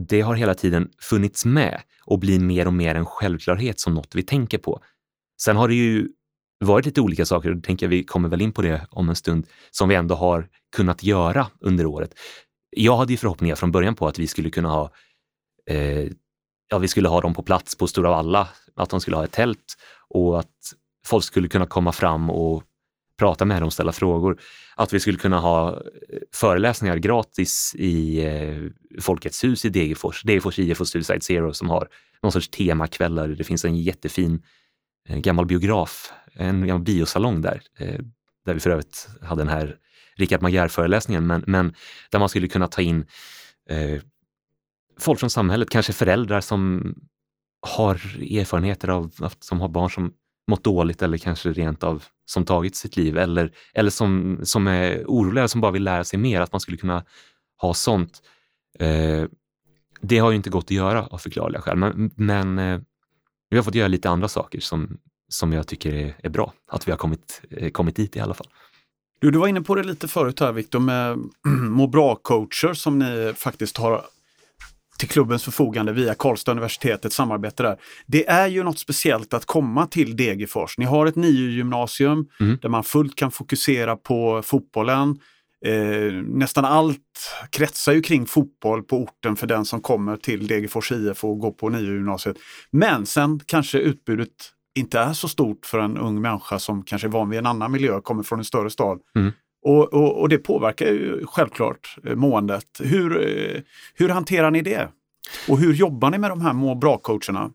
det 0.08 0.22
har 0.22 0.36
hela 0.36 0.54
tiden 0.54 0.90
funnits 1.02 1.46
med 1.46 1.82
och 2.06 2.20
blir 2.20 2.40
mer 2.40 2.68
och 2.68 2.74
mer 2.74 2.96
en 2.96 3.06
självklarhet 3.06 3.80
som 3.80 3.94
något 3.94 4.16
vi 4.16 4.24
tänker 4.24 4.58
på. 4.58 4.82
Sen 5.42 5.56
har 5.56 5.68
det 5.68 5.76
ju 5.76 6.10
varit 6.60 6.86
lite 6.86 7.02
olika 7.02 7.26
saker 7.26 7.50
och 7.50 7.56
det 7.56 7.62
tänker 7.62 7.86
jag 7.86 7.90
vi 7.90 8.04
kommer 8.04 8.30
väl 8.30 8.42
in 8.42 8.52
på 8.52 8.62
det 8.62 8.88
om 8.90 9.10
en 9.10 9.16
stund, 9.16 9.48
som 9.72 9.90
vi 9.90 9.96
ändå 9.96 10.16
har 10.16 10.48
kunnat 10.76 11.04
göra 11.04 11.48
under 11.60 11.86
året. 11.86 12.20
jag 12.70 12.98
hade 12.98 13.14
ju 13.14 13.18
förhoppningar 13.18 13.56
från 13.56 13.72
början 13.72 13.96
på 13.96 14.08
att 14.08 14.20
vi 14.20 14.28
skulle 14.28 14.50
kunna 14.50 14.70
ha 14.70 14.92
eh, 15.70 16.08
ja, 16.70 16.78
vi 16.78 16.88
skulle 16.88 17.10
ha 17.10 17.22
dem 17.22 17.34
på 17.34 17.44
plats 17.44 17.78
på 17.78 17.88
Stora 17.88 18.10
Valla, 18.10 18.48
att 18.76 18.90
de 18.90 19.02
skulle 19.02 19.18
ha 19.18 19.24
ett 19.24 19.32
tält 19.32 19.76
och 20.10 20.40
att 20.40 20.74
folk 21.06 21.24
skulle 21.24 21.48
kunna 21.48 21.66
komma 21.66 21.92
fram 21.92 22.30
och 22.30 22.64
prata 23.20 23.46
med 23.46 23.62
dem, 23.62 23.72
ställa 23.72 23.92
frågor. 23.92 24.40
Att 24.76 24.94
vi 24.94 25.00
skulle 25.00 25.18
kunna 25.18 25.40
ha 25.40 25.74
eh, 25.74 25.80
föreläsningar 26.34 26.98
gratis 26.98 27.76
i 27.76 28.26
eh, 28.26 29.02
Folkets 29.02 29.44
hus 29.44 29.66
i 29.66 29.70
Degerfors, 29.70 30.24
Degerfors 30.24 30.60
IF 30.60 30.82
och 30.82 30.88
Suicide 30.88 31.22
Zero 31.22 31.54
som 31.54 31.70
har 31.70 31.88
någon 32.22 32.32
sorts 32.32 32.50
temakvällar. 32.50 33.28
Det 33.28 33.44
finns 33.44 33.66
en 33.66 33.76
jättefin 33.76 34.44
eh, 35.10 35.18
gammal 35.18 35.46
biograf, 35.46 36.12
en 36.34 36.68
gammal 36.68 36.84
biosalong 36.84 37.42
där, 37.42 37.62
där 38.46 38.54
vi 38.54 38.60
för 38.60 38.70
övrigt 38.70 39.10
hade 39.22 39.42
den 39.42 39.50
här 39.50 39.78
Richard 40.20 40.42
Magyar-föreläsningen, 40.42 41.28
men, 41.28 41.44
men 41.48 41.74
där 42.12 42.20
man 42.20 42.30
skulle 42.30 42.48
kunna 42.48 42.68
ta 42.68 42.82
in 42.82 43.06
eh, 43.70 44.02
folk 45.00 45.20
från 45.20 45.30
samhället, 45.30 45.70
kanske 45.70 45.94
föräldrar 45.94 46.42
som 46.42 46.94
har 47.62 47.96
erfarenheter 48.40 48.88
av, 48.88 49.32
som 49.40 49.62
har 49.62 49.68
barn 49.68 49.90
som 49.90 50.14
mått 50.50 50.64
dåligt 50.64 51.02
eller 51.02 51.18
kanske 51.18 51.52
rent 51.52 51.84
av 51.84 52.04
som 52.26 52.46
tagit 52.46 52.76
sitt 52.76 52.98
liv 52.98 53.18
eller, 53.18 53.52
eller 53.74 53.90
som, 53.90 54.40
som 54.44 54.68
är 54.68 55.04
oroliga 55.08 55.48
som 55.48 55.62
bara 55.62 55.72
vill 55.72 55.84
lära 55.84 56.04
sig 56.04 56.20
mer, 56.20 56.42
att 56.42 56.52
man 56.52 56.62
skulle 56.62 56.78
kunna 56.78 57.04
ha 57.62 57.74
sånt. 57.74 58.22
Eh, 58.80 59.24
det 60.02 60.18
har 60.18 60.30
ju 60.32 60.36
inte 60.36 60.50
gått 60.50 60.66
att 60.66 60.72
göra 60.72 61.06
av 61.06 61.18
förklarliga 61.18 61.62
skäl, 61.62 61.78
men, 61.78 62.12
men 62.16 62.60
eh, 62.60 62.80
vi 63.50 63.58
har 63.58 63.64
fått 63.64 63.76
göra 63.76 63.88
lite 63.88 64.10
andra 64.10 64.28
saker 64.28 64.60
som, 64.60 64.98
som 65.30 65.54
jag 65.54 65.68
tycker 65.68 65.94
är, 65.94 66.16
är 66.24 66.30
bra, 66.30 66.54
att 66.68 66.88
vi 66.88 66.92
har 66.92 66.98
kommit, 66.98 67.42
eh, 67.50 67.70
kommit 67.70 67.96
dit 67.96 68.16
i 68.16 68.20
alla 68.20 68.34
fall. 68.34 68.48
Du, 69.20 69.32
du 69.32 69.40
var 69.40 69.48
inne 69.48 69.62
på 69.62 69.76
det 69.76 69.84
lite 69.84 70.08
förut 70.08 70.40
här 70.40 70.52
Viktor 70.52 70.80
med 70.80 71.18
må 71.70 71.88
bra-coacher 71.88 72.74
som 72.74 73.00
ni 73.00 73.34
faktiskt 73.36 73.78
har 73.78 74.06
till 75.00 75.10
klubbens 75.10 75.44
förfogande 75.44 75.94
via 75.94 76.14
Karlstad 76.14 76.52
universitet, 76.52 77.06
ett 77.06 77.14
samarbete 77.14 77.64
där. 77.64 77.78
Det 78.06 78.30
är 78.30 78.48
ju 78.48 78.64
något 78.64 78.80
speciellt 78.80 79.34
att 79.34 79.46
komma 79.46 79.88
till 79.88 80.16
Degerfors. 80.16 80.78
Ni 80.78 80.86
har 80.86 81.06
ett 81.06 81.16
NIU-gymnasium 81.16 82.26
mm. 82.40 82.58
där 82.62 82.70
man 82.70 82.84
fullt 82.84 83.16
kan 83.16 83.32
fokusera 83.32 83.96
på 83.96 84.42
fotbollen. 84.46 85.20
Eh, 85.66 86.14
nästan 86.24 86.66
allt 86.66 87.34
kretsar 87.50 87.94
ju 87.94 88.02
kring 88.02 88.26
fotboll 88.26 88.84
på 88.84 88.98
orten 88.98 89.36
för 89.36 89.48
den 89.48 89.66
som 89.66 89.82
kommer 89.82 90.18
till 90.18 90.48
Degerfors 90.48 90.92
IF 90.92 91.24
och 91.24 91.40
går 91.40 91.52
på 91.52 91.70
NIU-gymnasiet. 91.70 92.38
Men 92.72 93.06
sen 93.06 93.40
kanske 93.46 93.80
utbudet 93.80 94.30
inte 94.76 95.00
är 95.00 95.14
så 95.14 95.28
stort 95.28 95.66
för 95.66 95.80
en 95.80 95.98
ung 95.98 96.22
människa 96.22 96.60
som 96.60 96.84
kanske 96.84 97.08
är 97.08 97.12
van 97.12 97.30
vid 97.30 97.40
en 97.40 97.46
annan 97.46 97.72
miljö, 97.72 98.02
kommer 98.02 98.24
från 98.24 98.40
en 98.40 98.46
större 98.46 98.70
stad. 98.70 99.00
Mm. 99.16 99.32
Och, 99.62 99.94
och, 99.94 100.22
och, 100.22 100.30
det 100.30 100.38
påverkar 100.38 100.86
ju 100.86 101.26
självklart 101.26 101.98
eh, 102.06 102.16
måendet. 102.16 102.66
Hur, 102.80 103.28
eh, 103.28 103.62
hur 103.94 104.10
hanterar 104.10 104.52
ni 104.52 104.62
det? 104.62 104.90
Och 105.48 105.60
hur 105.60 105.74
jobbar 105.74 106.10
ni 106.10 106.18
med 106.18 106.32
de 106.32 106.42
här 106.42 106.54
må 106.54 106.76
bra-coacherna? 106.76 107.52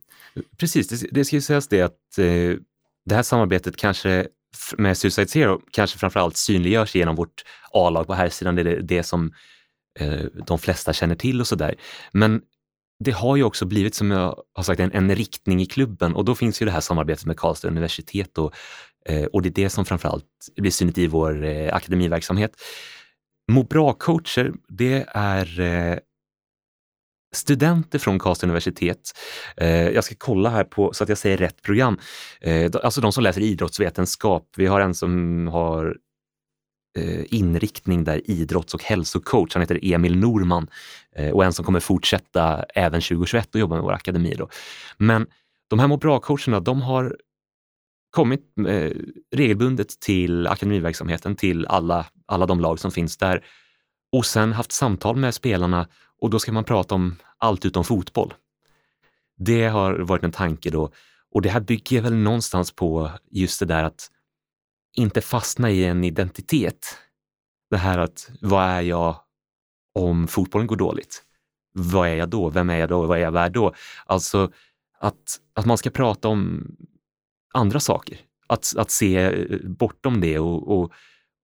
Precis, 0.59 0.89
det, 0.89 1.09
det 1.11 1.25
ska 1.25 1.37
ju 1.37 1.43
sägas 1.43 1.69
det 1.69 1.83
att 1.83 2.19
eh, 2.19 2.59
det 3.05 3.15
här 3.15 3.23
samarbetet 3.23 3.77
kanske 3.77 4.27
med 4.79 4.99
Suicide 4.99 5.27
Zero 5.27 5.61
kanske 5.71 5.99
framförallt 5.99 6.37
synliggörs 6.37 6.95
genom 6.95 7.17
vårt 7.17 7.45
A-lag 7.73 8.07
på 8.07 8.15
här 8.15 8.29
sidan. 8.29 8.55
Det 8.55 8.63
är 8.63 8.65
det, 8.65 8.81
det 8.81 9.03
som 9.03 9.33
eh, 10.01 10.25
de 10.47 10.59
flesta 10.59 10.93
känner 10.93 11.15
till 11.15 11.41
och 11.41 11.47
sådär. 11.47 11.75
Men 12.13 12.43
det 13.05 13.11
har 13.11 13.37
ju 13.37 13.45
också 13.45 13.67
blivit, 13.67 13.95
som 13.95 14.11
jag 14.11 14.43
har 14.53 14.63
sagt, 14.63 14.81
en, 14.81 14.93
en, 14.93 15.15
riktning 15.15 15.63
i 15.63 15.67
klubben 15.67 16.15
och 16.15 16.25
då 16.25 16.35
finns 16.35 16.63
ju 16.63 16.67
det 16.67 16.73
här 16.73 16.81
samarbetet 16.81 17.27
med 17.27 17.37
Karlstad 17.37 17.69
universitet 17.69 18.39
och, 18.39 18.55
Eh, 19.09 19.25
och 19.25 19.43
det 19.43 19.49
är 19.49 19.65
det 19.65 19.71
som 19.71 19.85
framförallt 19.85 20.25
blir 20.57 20.71
synligt 20.71 20.99
i 20.99 21.07
vår 21.07 21.45
eh, 21.45 21.75
akademiverksamhet. 21.75 22.53
Må 23.53 23.63
bra-coacher, 23.63 24.53
det 24.69 25.05
är 25.09 25.61
eh, 25.61 25.99
studenter 27.35 27.99
från 27.99 28.19
Karlstad 28.19 28.47
universitet. 28.47 29.13
Jag 29.93 30.05
ska 30.05 30.15
kolla 30.19 30.51
här 30.51 30.65
på 30.65 30.93
så 30.93 31.03
att 31.03 31.09
jag 31.09 31.19
säger 31.19 31.37
rätt 31.37 31.63
program. 31.63 31.99
Alltså 32.83 33.01
de 33.01 33.13
som 33.13 33.23
läser 33.23 33.41
idrottsvetenskap. 33.41 34.49
Vi 34.57 34.67
har 34.67 34.81
en 34.81 34.95
som 34.95 35.47
har 35.49 35.97
inriktning 37.27 38.05
där 38.05 38.31
idrotts 38.31 38.75
och 38.75 38.83
hälsocoach. 38.83 39.55
Han 39.55 39.63
heter 39.63 39.79
Emil 39.83 40.17
Norman 40.17 40.67
och 41.33 41.45
en 41.45 41.53
som 41.53 41.65
kommer 41.65 41.81
fortsätta 41.81 42.65
även 42.75 43.01
2021 43.01 43.55
och 43.55 43.61
jobba 43.61 43.75
med 43.75 43.85
vår 43.85 43.93
akademi. 43.93 44.35
Då. 44.39 44.49
Men 44.97 45.27
de 45.69 45.79
här 45.79 45.87
må 45.87 45.97
bra-coacherna, 45.97 46.61
de 46.61 46.83
har 46.83 47.17
kommit 48.15 48.41
eh, 48.69 48.91
regelbundet 49.33 50.01
till 50.01 50.47
akademiverksamheten, 50.47 51.37
till 51.37 51.67
alla, 51.67 52.07
alla 52.27 52.47
de 52.47 52.61
lag 52.61 52.79
som 52.79 52.91
finns 52.91 53.17
där 53.17 53.45
och 54.13 54.27
sen 54.27 54.53
haft 54.53 54.73
samtal 54.73 55.17
med 55.17 55.35
spelarna 55.35 55.89
och 56.21 56.31
då 56.31 56.39
ska 56.39 56.53
man 56.53 56.65
prata 56.65 56.95
om 56.95 57.17
allt 57.39 57.67
utom 57.67 57.85
fotboll. 57.85 58.35
Det 59.37 59.67
har 59.67 59.99
varit 59.99 60.25
en 60.25 60.33
tanke 60.33 60.71
då 60.71 60.91
och 61.35 61.43
det 61.43 61.49
här 61.49 61.61
bygger 61.61 62.01
väl 62.01 62.15
någonstans 62.15 62.73
på 62.73 63.11
just 63.31 63.61
det 63.61 63.67
där 63.67 63.85
att 63.85 64.11
inte 64.97 65.21
fastna 65.21 65.71
i 65.71 65.85
en 65.85 66.05
identitet. 66.05 66.99
Det 67.71 67.77
här 67.77 67.99
att 67.99 68.31
vad 68.41 68.65
är 68.65 68.81
jag 68.81 69.17
om 69.95 70.29
fotbollen 70.29 70.67
går 70.67 70.77
dåligt? 70.77 71.23
Vad 71.73 72.09
är 72.09 72.15
jag 72.15 72.29
då? 72.29 72.51
Vem 72.51 72.71
är 72.71 72.77
jag 72.77 72.89
då? 72.89 73.07
Vad 73.07 73.19
är 73.19 73.23
jag 73.23 73.33
värd 73.33 73.53
då? 73.53 73.75
Alltså 74.07 74.53
att, 74.99 75.41
att 75.55 75.67
man 75.67 75.79
ska 75.79 75.91
prata 75.91 76.29
om 76.29 76.67
andra 77.55 77.81
saker. 77.81 78.19
Att, 78.47 78.75
att 78.77 78.91
se 78.91 79.17
eh, 79.17 79.59
bortom 79.63 80.21
det 80.21 80.39
och, 80.39 80.79
och, 80.79 80.93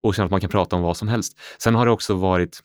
och 0.02 0.14
känna 0.14 0.24
att 0.24 0.30
man 0.30 0.40
kan 0.40 0.50
prata 0.50 0.76
om 0.76 0.82
vad 0.82 0.96
som 0.96 1.08
helst. 1.08 1.38
Sen 1.58 1.74
har 1.74 1.86
det 1.86 1.92
också 1.92 2.14
varit 2.14 2.62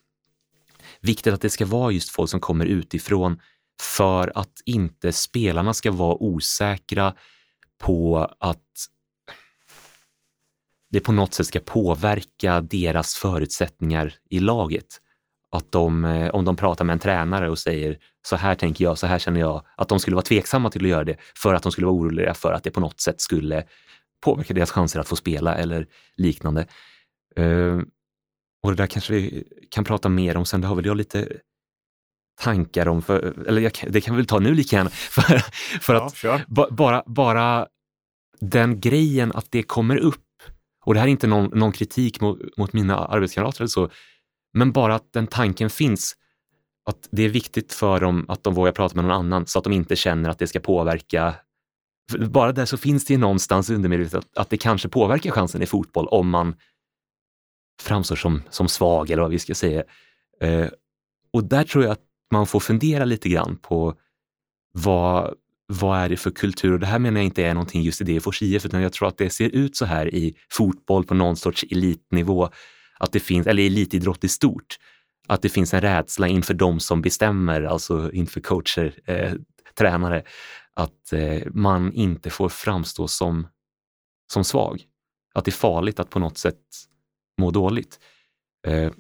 viktigt 1.01 1.33
att 1.33 1.41
det 1.41 1.49
ska 1.49 1.65
vara 1.65 1.91
just 1.91 2.09
folk 2.09 2.29
som 2.29 2.39
kommer 2.39 2.65
utifrån 2.65 3.39
för 3.81 4.31
att 4.35 4.61
inte 4.65 5.13
spelarna 5.13 5.73
ska 5.73 5.91
vara 5.91 6.15
osäkra 6.19 7.15
på 7.77 8.29
att 8.39 8.87
det 10.89 10.99
på 10.99 11.11
något 11.11 11.33
sätt 11.33 11.47
ska 11.47 11.59
påverka 11.59 12.61
deras 12.61 13.15
förutsättningar 13.15 14.13
i 14.29 14.39
laget. 14.39 15.01
Att 15.51 15.71
de, 15.71 16.05
eh, 16.05 16.29
om 16.29 16.45
de 16.45 16.55
pratar 16.55 16.85
med 16.85 16.93
en 16.93 16.99
tränare 16.99 17.49
och 17.49 17.59
säger 17.59 17.97
så 18.27 18.35
här 18.35 18.55
tänker 18.55 18.83
jag, 18.83 18.97
så 18.97 19.07
här 19.07 19.19
känner 19.19 19.39
jag, 19.39 19.65
att 19.77 19.89
de 19.89 19.99
skulle 19.99 20.15
vara 20.15 20.25
tveksamma 20.25 20.71
till 20.71 20.85
att 20.85 20.89
göra 20.89 21.03
det 21.03 21.17
för 21.37 21.53
att 21.53 21.63
de 21.63 21.71
skulle 21.71 21.87
vara 21.87 21.95
oroliga 21.95 22.33
för 22.33 22.53
att 22.53 22.63
det 22.63 22.71
på 22.71 22.79
något 22.79 22.99
sätt 22.99 23.21
skulle 23.21 23.63
påverka 24.23 24.53
deras 24.53 24.71
chanser 24.71 24.99
att 24.99 25.07
få 25.07 25.15
spela 25.15 25.55
eller 25.55 25.87
liknande. 26.17 26.67
Uh, 27.39 27.81
och 28.63 28.71
det 28.71 28.75
där 28.75 28.87
kanske 28.87 29.13
vi 29.13 29.43
kan 29.69 29.83
prata 29.83 30.09
mer 30.09 30.37
om 30.37 30.45
sen, 30.45 30.61
det 30.61 30.67
har 30.67 30.75
väl 30.75 30.85
jag 30.85 30.97
lite 30.97 31.27
tankar 32.41 32.87
om, 32.87 33.01
för, 33.01 33.47
eller 33.47 33.61
jag, 33.61 33.71
det 33.89 34.01
kan 34.01 34.15
vi 34.15 34.21
väl 34.21 34.27
ta 34.27 34.39
nu 34.39 34.53
lika 34.53 34.75
gärna. 34.75 34.89
För, 34.89 35.39
för 35.79 35.93
ja, 35.93 36.05
att 36.05 36.17
sure. 36.17 36.45
ba, 36.47 36.67
bara, 36.71 37.03
bara 37.05 37.67
den 38.39 38.79
grejen 38.79 39.31
att 39.31 39.51
det 39.51 39.63
kommer 39.63 39.97
upp 39.97 40.21
och 40.85 40.93
det 40.93 40.99
här 40.99 41.07
är 41.07 41.11
inte 41.11 41.27
någon, 41.27 41.59
någon 41.59 41.71
kritik 41.71 42.21
mot, 42.21 42.57
mot 42.57 42.73
mina 42.73 42.97
arbetskamrater 42.97 43.61
eller 43.61 43.67
så, 43.67 43.89
men 44.55 44.71
bara 44.71 44.95
att 44.95 45.13
den 45.13 45.27
tanken 45.27 45.69
finns 45.69 46.15
att 46.85 47.07
det 47.11 47.23
är 47.23 47.29
viktigt 47.29 47.73
för 47.73 47.99
dem 47.99 48.25
att 48.27 48.43
de 48.43 48.53
vågar 48.53 48.71
prata 48.71 48.95
med 48.95 49.05
någon 49.05 49.17
annan 49.17 49.47
så 49.47 49.59
att 49.59 49.63
de 49.63 49.73
inte 49.73 49.95
känner 49.95 50.29
att 50.29 50.39
det 50.39 50.47
ska 50.47 50.59
påverka 50.59 51.35
bara 52.29 52.51
där 52.51 52.65
så 52.65 52.77
finns 52.77 53.05
det 53.05 53.13
ju 53.13 53.19
någonstans 53.19 53.69
undermedvetet 53.69 54.15
att, 54.15 54.37
att 54.37 54.49
det 54.49 54.57
kanske 54.57 54.89
påverkar 54.89 55.31
chansen 55.31 55.61
i 55.61 55.65
fotboll 55.65 56.07
om 56.07 56.29
man 56.29 56.55
framstår 57.81 58.15
som, 58.15 58.41
som 58.49 58.67
svag 58.67 59.09
eller 59.09 59.21
vad 59.21 59.31
vi 59.31 59.39
ska 59.39 59.55
säga. 59.55 59.83
Eh, 60.41 60.67
och 61.33 61.43
där 61.43 61.63
tror 61.63 61.83
jag 61.83 61.91
att 61.91 62.03
man 62.31 62.47
får 62.47 62.59
fundera 62.59 63.05
lite 63.05 63.29
grann 63.29 63.57
på 63.57 63.95
vad, 64.71 65.33
vad 65.67 65.99
är 65.99 66.09
det 66.09 66.17
för 66.17 66.31
kultur? 66.31 66.73
Och 66.73 66.79
det 66.79 66.85
här 66.85 66.99
menar 66.99 67.19
jag 67.19 67.25
inte 67.25 67.43
är 67.43 67.53
någonting 67.53 67.81
just 67.81 68.01
i 68.01 68.03
Degerfors 68.03 68.41
IF, 68.41 68.65
utan 68.65 68.81
jag 68.81 68.93
tror 68.93 69.07
att 69.07 69.17
det 69.17 69.29
ser 69.29 69.49
ut 69.49 69.77
så 69.77 69.85
här 69.85 70.15
i 70.15 70.35
fotboll 70.51 71.05
på 71.05 71.13
någon 71.13 71.35
sorts 71.35 71.65
elitnivå, 71.71 72.49
att 72.99 73.11
det 73.11 73.19
finns, 73.19 73.47
eller 73.47 73.63
elitidrott 73.63 74.23
i 74.23 74.27
stort, 74.27 74.77
att 75.27 75.41
det 75.41 75.49
finns 75.49 75.73
en 75.73 75.81
rädsla 75.81 76.27
inför 76.27 76.53
de 76.53 76.79
som 76.79 77.01
bestämmer, 77.01 77.61
alltså 77.61 78.11
inför 78.11 78.41
coacher, 78.41 78.93
eh, 79.05 79.33
tränare, 79.77 80.23
att 80.73 81.13
eh, 81.13 81.41
man 81.53 81.93
inte 81.93 82.29
får 82.29 82.49
framstå 82.49 83.07
som, 83.07 83.47
som 84.33 84.43
svag. 84.43 84.83
Att 85.33 85.45
det 85.45 85.49
är 85.49 85.53
farligt 85.53 85.99
att 85.99 86.09
på 86.09 86.19
något 86.19 86.37
sätt 86.37 86.61
må 87.37 87.51
dåligt. 87.51 87.99
Eh, 88.67 88.91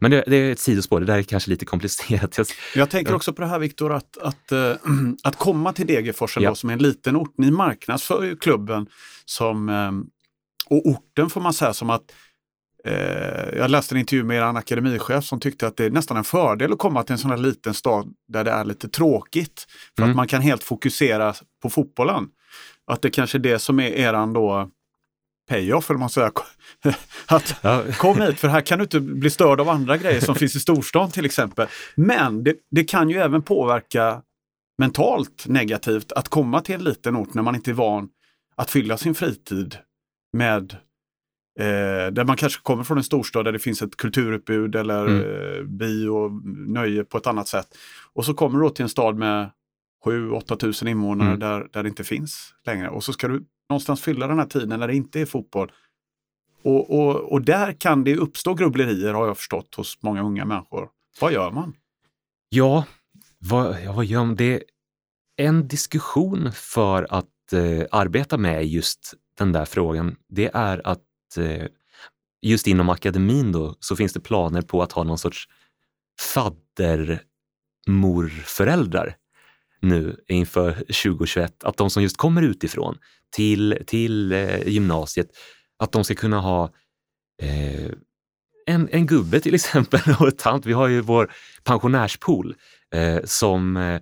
men 0.00 0.10
det, 0.10 0.24
det, 0.26 0.36
är 0.36 0.52
ett 0.52 0.58
sidospår, 0.58 1.00
det 1.00 1.06
där 1.06 1.18
är 1.18 1.22
kanske 1.22 1.50
lite 1.50 1.64
komplicerat. 1.64 2.38
Jag 2.74 2.90
tänker 2.90 3.14
också 3.14 3.32
på 3.32 3.42
det 3.42 3.48
här 3.48 3.58
Viktor, 3.58 3.92
att, 3.92 4.18
att, 4.18 4.52
äh, 4.52 4.74
att 5.22 5.36
komma 5.36 5.72
till 5.72 5.86
Degerfors 5.86 6.36
ja. 6.40 6.54
som 6.54 6.70
är 6.70 6.74
en 6.74 6.82
liten 6.82 7.16
ort. 7.16 7.34
Ni 7.38 7.50
marknadsför 7.50 8.24
ju 8.24 8.36
klubben 8.36 8.86
som, 9.24 9.68
äh, 9.68 9.92
och 10.76 10.86
orten 10.86 11.30
får 11.30 11.40
man 11.40 11.54
säga 11.54 11.74
som 11.74 11.90
att 11.90 12.12
jag 13.56 13.70
läste 13.70 13.94
en 13.94 13.98
intervju 13.98 14.24
med 14.24 14.36
er 14.36 14.42
akademichef 14.42 15.24
som 15.24 15.40
tyckte 15.40 15.66
att 15.66 15.76
det 15.76 15.84
är 15.84 15.90
nästan 15.90 16.16
en 16.16 16.24
fördel 16.24 16.72
att 16.72 16.78
komma 16.78 17.02
till 17.02 17.12
en 17.12 17.18
sån 17.18 17.30
här 17.30 17.38
liten 17.38 17.74
stad 17.74 18.14
där 18.28 18.44
det 18.44 18.50
är 18.50 18.64
lite 18.64 18.88
tråkigt. 18.88 19.66
För 19.96 20.02
mm. 20.02 20.10
att 20.10 20.16
man 20.16 20.26
kan 20.28 20.42
helt 20.42 20.64
fokusera 20.64 21.34
på 21.62 21.70
fotbollen. 21.70 22.28
Att 22.86 23.02
det 23.02 23.10
kanske 23.10 23.38
är 23.38 23.40
det 23.40 23.58
som 23.58 23.80
är 23.80 23.90
eran 23.90 24.32
då 24.32 24.70
payoff, 25.48 25.90
eller 25.90 25.98
man 25.98 26.10
säger. 26.10 26.32
Att 27.26 27.54
ja. 27.62 27.82
kom 27.98 28.20
hit, 28.20 28.40
för 28.40 28.48
här 28.48 28.60
kan 28.60 28.78
du 28.78 28.82
inte 28.82 29.00
bli 29.00 29.30
störd 29.30 29.60
av 29.60 29.68
andra 29.68 29.96
grejer 29.96 30.20
som 30.20 30.34
finns 30.34 30.56
i 30.56 30.60
storstan 30.60 31.10
till 31.10 31.24
exempel. 31.24 31.68
Men 31.94 32.44
det, 32.44 32.54
det 32.70 32.84
kan 32.84 33.10
ju 33.10 33.18
även 33.18 33.42
påverka 33.42 34.22
mentalt 34.78 35.46
negativt 35.46 36.12
att 36.12 36.28
komma 36.28 36.60
till 36.60 36.74
en 36.74 36.84
liten 36.84 37.16
ort 37.16 37.34
när 37.34 37.42
man 37.42 37.54
inte 37.54 37.70
är 37.70 37.74
van 37.74 38.08
att 38.56 38.70
fylla 38.70 38.96
sin 38.96 39.14
fritid 39.14 39.76
med 40.32 40.76
Eh, 41.58 42.12
där 42.12 42.24
man 42.24 42.36
kanske 42.36 42.62
kommer 42.62 42.84
från 42.84 42.98
en 42.98 43.04
storstad 43.04 43.44
där 43.44 43.52
det 43.52 43.58
finns 43.58 43.82
ett 43.82 43.96
kulturutbud 43.96 44.76
eller 44.76 45.06
mm. 45.06 45.22
eh, 45.22 45.62
bio 45.62 46.08
och 46.08 46.32
nöje 46.68 47.04
på 47.04 47.18
ett 47.18 47.26
annat 47.26 47.48
sätt. 47.48 47.68
Och 48.12 48.24
så 48.24 48.34
kommer 48.34 48.58
du 48.58 48.64
då 48.64 48.70
till 48.70 48.82
en 48.82 48.88
stad 48.88 49.16
med 49.16 49.50
7-8 50.04 50.56
tusen 50.56 50.88
invånare 50.88 51.28
mm. 51.28 51.40
där, 51.40 51.68
där 51.72 51.82
det 51.82 51.88
inte 51.88 52.04
finns 52.04 52.54
längre. 52.66 52.88
Och 52.88 53.04
så 53.04 53.12
ska 53.12 53.28
du 53.28 53.44
någonstans 53.68 54.02
fylla 54.02 54.26
den 54.26 54.38
här 54.38 54.46
tiden 54.46 54.80
när 54.80 54.88
det 54.88 54.96
inte 54.96 55.20
är 55.20 55.26
fotboll. 55.26 55.72
Och, 56.62 56.98
och, 56.98 57.32
och 57.32 57.42
där 57.42 57.72
kan 57.72 58.04
det 58.04 58.16
uppstå 58.16 58.54
grubblerier 58.54 59.14
har 59.14 59.26
jag 59.26 59.36
förstått 59.36 59.74
hos 59.74 60.02
många 60.02 60.22
unga 60.22 60.44
människor. 60.44 60.88
Vad 61.20 61.32
gör 61.32 61.50
man? 61.50 61.74
Ja, 62.48 62.84
vad, 63.38 63.82
ja, 63.82 63.92
vad 63.92 64.04
gör 64.04 64.24
man? 64.24 64.36
Det 64.36 64.62
en 65.36 65.68
diskussion 65.68 66.52
för 66.52 67.06
att 67.10 67.52
eh, 67.52 67.86
arbeta 67.90 68.38
med 68.38 68.66
just 68.66 69.14
den 69.38 69.52
där 69.52 69.64
frågan. 69.64 70.16
Det 70.28 70.50
är 70.54 70.86
att 70.86 71.02
eh, 71.36 71.66
just 72.42 72.66
inom 72.66 72.88
akademin 72.88 73.52
då 73.52 73.76
så 73.80 73.96
finns 73.96 74.12
det 74.12 74.20
planer 74.20 74.62
på 74.62 74.82
att 74.82 74.92
ha 74.92 75.04
någon 75.04 75.18
sorts 75.18 75.48
faddermorföräldrar 76.20 79.16
nu 79.80 80.16
inför 80.28 80.72
2021. 80.72 81.64
Att 81.64 81.76
de 81.76 81.90
som 81.90 82.02
just 82.02 82.16
kommer 82.16 82.42
utifrån 82.42 82.98
till, 83.30 83.78
till 83.86 84.32
eh, 84.32 84.68
gymnasiet, 84.68 85.28
att 85.78 85.92
de 85.92 86.04
ska 86.04 86.14
kunna 86.14 86.40
ha 86.40 86.64
eh, 87.42 87.90
en, 88.66 88.88
en 88.92 89.06
gubbe 89.06 89.40
till 89.40 89.54
exempel 89.54 90.00
och 90.20 90.28
ett 90.28 90.38
tant. 90.38 90.66
Vi 90.66 90.72
har 90.72 90.88
ju 90.88 91.00
vår 91.00 91.32
pensionärspool 91.64 92.56
eh, 92.94 93.18
som 93.24 93.76
eh, 93.76 94.00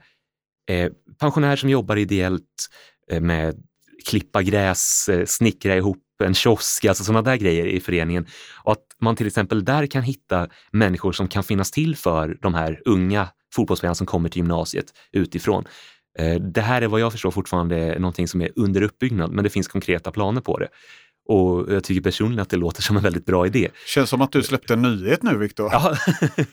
pensionärer 1.18 1.56
som 1.56 1.70
jobbar 1.70 1.96
ideellt 1.96 2.68
eh, 3.10 3.20
med 3.20 3.62
klippa 4.06 4.42
gräs, 4.42 5.08
eh, 5.08 5.26
snickra 5.26 5.76
ihop 5.76 6.02
en 6.24 6.34
kiosk, 6.34 6.84
alltså 6.84 7.04
sådana 7.04 7.22
där 7.22 7.36
grejer 7.36 7.66
i 7.66 7.80
föreningen. 7.80 8.26
Och 8.64 8.72
att 8.72 8.84
man 9.00 9.16
till 9.16 9.26
exempel 9.26 9.64
där 9.64 9.86
kan 9.86 10.02
hitta 10.02 10.48
människor 10.72 11.12
som 11.12 11.28
kan 11.28 11.42
finnas 11.42 11.70
till 11.70 11.96
för 11.96 12.38
de 12.42 12.54
här 12.54 12.80
unga 12.84 13.28
fotbollsspelarna 13.54 13.94
som 13.94 14.06
kommer 14.06 14.28
till 14.28 14.38
gymnasiet 14.38 14.86
utifrån. 15.12 15.64
Eh, 16.18 16.34
det 16.34 16.60
här 16.60 16.82
är 16.82 16.86
vad 16.86 17.00
jag 17.00 17.12
förstår 17.12 17.30
fortfarande 17.30 17.98
någonting 17.98 18.28
som 18.28 18.40
är 18.40 18.50
under 18.56 18.82
uppbyggnad, 18.82 19.32
men 19.32 19.44
det 19.44 19.50
finns 19.50 19.68
konkreta 19.68 20.10
planer 20.10 20.40
på 20.40 20.58
det. 20.58 20.68
Och 21.28 21.72
jag 21.72 21.84
tycker 21.84 22.00
personligen 22.00 22.42
att 22.42 22.50
det 22.50 22.56
låter 22.56 22.82
som 22.82 22.96
en 22.96 23.02
väldigt 23.02 23.26
bra 23.26 23.46
idé. 23.46 23.68
Känns 23.86 24.10
som 24.10 24.22
att 24.22 24.32
du 24.32 24.42
släppte 24.42 24.74
en 24.74 24.82
nyhet 24.82 25.22
nu, 25.22 25.38
Viktor. 25.38 25.70
Ja, 25.72 25.96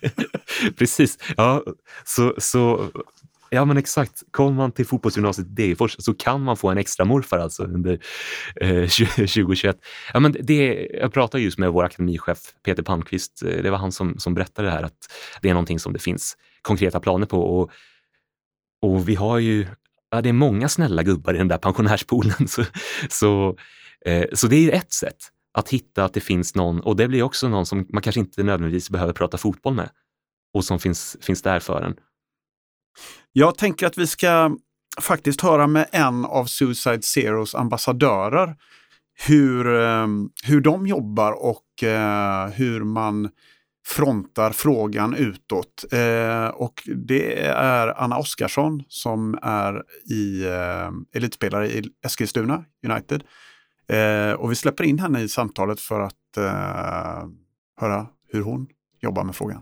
precis. 0.77 1.17
Ja, 1.38 1.63
så, 2.05 2.36
så 2.38 2.91
Ja 3.53 3.65
men 3.65 3.77
exakt, 3.77 4.24
kommer 4.31 4.51
man 4.51 4.72
till 4.72 4.86
fotbollsgymnasiet 4.86 5.55
Degerfors 5.55 5.95
så 6.00 6.13
kan 6.13 6.41
man 6.41 6.57
få 6.57 6.69
en 6.69 6.77
extra 6.77 7.05
morfar 7.05 7.39
alltså 7.39 7.63
under 7.63 8.00
eh, 8.55 8.69
2021. 8.69 9.77
Ja, 10.13 10.19
men 10.19 10.36
det, 10.39 10.89
jag 10.93 11.13
pratade 11.13 11.43
just 11.43 11.57
med 11.57 11.72
vår 11.72 11.83
akademichef 11.83 12.38
Peter 12.65 12.83
Palmqvist. 12.83 13.43
Eh, 13.43 13.63
det 13.63 13.72
var 13.72 13.77
han 13.77 13.91
som, 13.91 14.19
som 14.19 14.33
berättade 14.33 14.67
det 14.67 14.72
här 14.72 14.83
att 14.83 14.98
det 15.41 15.50
är 15.50 15.53
någonting 15.53 15.79
som 15.79 15.93
det 15.93 16.00
finns 16.00 16.38
konkreta 16.62 17.00
planer 17.00 17.25
på. 17.25 17.41
Och, 17.41 17.72
och 18.81 19.10
vi 19.10 19.15
har 19.15 19.39
ju, 19.39 19.67
ja, 20.12 20.22
det 20.22 20.29
är 20.29 20.33
många 20.33 20.69
snälla 20.69 21.03
gubbar 21.03 21.33
i 21.33 21.38
den 21.38 21.48
där 21.48 21.57
pensionärspoolen. 21.57 22.48
Så, 22.48 22.63
så, 23.10 23.57
eh, 24.05 24.25
så 24.33 24.48
det 24.48 24.55
är 24.55 24.72
ett 24.72 24.93
sätt 24.93 25.17
att 25.53 25.69
hitta 25.69 26.05
att 26.05 26.13
det 26.13 26.22
finns 26.22 26.55
någon, 26.55 26.79
och 26.79 26.95
det 26.95 27.07
blir 27.07 27.24
också 27.24 27.50
någon 27.50 27.65
som 27.65 27.88
man 27.89 28.01
kanske 28.01 28.19
inte 28.19 28.43
nödvändigtvis 28.43 28.89
behöver 28.89 29.13
prata 29.13 29.38
fotboll 29.38 29.74
med 29.74 29.89
och 30.53 30.65
som 30.65 30.79
finns, 30.79 31.17
finns 31.22 31.41
där 31.41 31.60
för 31.60 31.81
en. 31.81 31.95
Jag 33.32 33.58
tänker 33.58 33.88
att 33.88 33.98
vi 33.98 34.08
ska 34.08 34.58
faktiskt 35.02 35.42
höra 35.42 35.68
med 35.68 35.88
en 35.92 36.26
av 36.26 36.46
Suicide 36.46 37.02
Zeros 37.02 37.56
ambassadörer 37.56 38.56
hur, 39.27 39.82
eh, 39.82 40.08
hur 40.44 40.62
de 40.62 40.88
jobbar 40.88 41.32
och 41.32 41.84
eh, 41.84 42.48
hur 42.48 42.84
man 42.84 43.29
frontar 43.86 44.51
frågan 44.51 45.16
utåt. 45.16 45.86
Eh, 45.92 46.48
och 46.48 46.84
det 46.96 47.46
är 47.46 48.01
Anna 48.01 48.18
Oskarsson 48.18 48.84
som 48.88 49.40
är 49.42 49.84
i, 50.12 50.46
elitspelare 51.14 51.68
i 51.68 51.84
Eskilstuna 52.06 52.66
United. 52.88 53.24
och 54.38 54.51
vi 54.51 54.56
släpper 54.56 54.84
in 54.84 55.00
henne 55.00 55.22
i 55.22 55.29
samtalet 55.29 55.79
för 55.79 56.00
att 56.00 56.14
höra 57.82 58.08
hur 58.32 58.42
hon 58.42 58.68
jobbar 59.01 59.24
med 59.24 59.36
frågan. 59.36 59.62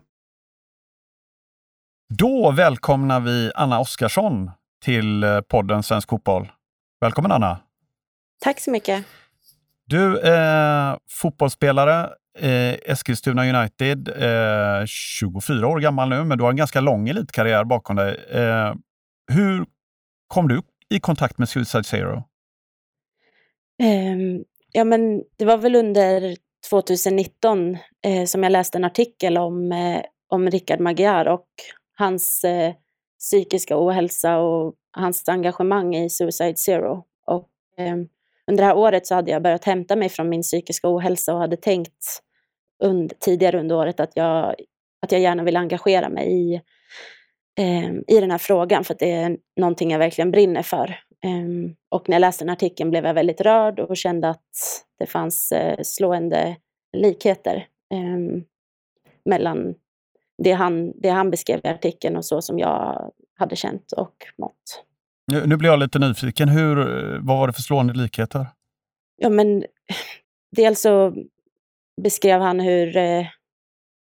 Då 2.17 2.51
välkomnar 2.51 3.19
vi 3.19 3.51
Anna 3.55 3.79
Oskarsson 3.79 4.51
till 4.83 5.23
eh, 5.23 5.41
podden 5.41 5.83
Svensk 5.83 6.09
Fotboll. 6.09 6.51
Välkommen 7.01 7.31
Anna! 7.31 7.59
Tack 8.39 8.59
så 8.59 8.71
mycket! 8.71 9.05
Du 9.85 10.19
är 10.19 10.97
fotbollsspelare, 11.09 12.09
eh, 12.39 12.91
Eskilstuna 12.91 13.59
United, 13.59 14.09
eh, 14.09 14.85
24 14.85 15.67
år 15.67 15.79
gammal 15.79 16.09
nu, 16.09 16.23
men 16.23 16.37
du 16.37 16.43
har 16.43 16.51
en 16.51 16.57
ganska 16.57 16.81
lång 16.81 17.09
elitkarriär 17.09 17.63
bakom 17.63 17.95
dig. 17.95 18.25
Eh, 18.31 18.73
hur 19.31 19.65
kom 20.27 20.47
du 20.47 20.61
i 20.89 20.99
kontakt 20.99 21.37
med 21.37 21.49
Suicide 21.49 21.83
Zero? 21.83 22.15
Um, 23.83 24.43
ja, 24.71 24.83
men 24.83 25.23
det 25.37 25.45
var 25.45 25.57
väl 25.57 25.75
under 25.75 26.35
2019 26.69 27.77
eh, 28.05 28.25
som 28.25 28.43
jag 28.43 28.51
läste 28.51 28.77
en 28.77 28.83
artikel 28.83 29.37
om, 29.37 29.71
eh, 29.71 30.01
om 30.29 30.49
Rickard 30.49 30.79
Magyar 30.79 31.27
och 31.27 31.47
hans 31.95 32.43
eh, 32.43 32.73
psykiska 33.19 33.77
ohälsa 33.77 34.37
och 34.37 34.75
hans 34.91 35.29
engagemang 35.29 35.95
i 35.95 36.09
Suicide 36.09 36.55
Zero. 36.55 37.03
Och, 37.25 37.49
eh, 37.77 37.95
under 38.47 38.63
det 38.63 38.65
här 38.65 38.77
året 38.77 39.07
så 39.07 39.15
hade 39.15 39.31
jag 39.31 39.41
börjat 39.41 39.65
hämta 39.65 39.95
mig 39.95 40.09
från 40.09 40.29
min 40.29 40.41
psykiska 40.41 40.87
ohälsa 40.89 41.33
och 41.33 41.39
hade 41.39 41.57
tänkt 41.57 42.21
und, 42.83 43.19
tidigare 43.19 43.59
under 43.59 43.75
året 43.75 43.99
att 43.99 44.11
jag, 44.15 44.55
att 45.01 45.11
jag 45.11 45.21
gärna 45.21 45.43
vill 45.43 45.57
engagera 45.57 46.09
mig 46.09 46.31
i, 46.31 46.61
eh, 47.59 47.91
i 48.07 48.19
den 48.19 48.31
här 48.31 48.37
frågan 48.37 48.83
för 48.83 48.93
att 48.93 48.99
det 48.99 49.11
är 49.11 49.37
någonting 49.59 49.91
jag 49.91 49.99
verkligen 49.99 50.31
brinner 50.31 50.63
för. 50.63 50.99
Um, 51.25 51.75
och 51.89 52.09
när 52.09 52.15
jag 52.15 52.21
läste 52.21 52.43
den 52.43 52.53
artikeln 52.53 52.89
blev 52.89 53.05
jag 53.05 53.13
väldigt 53.13 53.41
rörd 53.41 53.79
och 53.79 53.97
kände 53.97 54.29
att 54.29 54.49
det 54.99 55.05
fanns 55.05 55.53
uh, 55.55 55.83
slående 55.83 56.55
likheter 56.97 57.67
um, 57.93 58.43
mellan 59.25 59.75
det 60.43 60.51
han, 60.51 61.01
det 61.01 61.09
han 61.09 61.31
beskrev 61.31 61.61
i 61.63 61.67
artikeln 61.67 62.17
och 62.17 62.25
så 62.25 62.41
som 62.41 62.59
jag 62.59 63.11
hade 63.39 63.55
känt 63.55 63.91
och 63.91 64.15
mått. 64.37 64.83
Nu, 65.31 65.45
nu 65.45 65.57
blir 65.57 65.69
jag 65.69 65.79
lite 65.79 65.99
nyfiken. 65.99 66.49
Hur, 66.49 66.75
vad 67.21 67.37
var 67.37 67.47
det 67.47 67.53
för 67.53 67.61
slående 67.61 67.93
likheter? 67.93 68.47
Ja, 69.17 69.29
men 69.29 69.63
dels 70.55 70.81
så 70.81 71.13
beskrev 72.01 72.41
han 72.41 72.59
hur, 72.59 72.97
eh, 72.97 73.25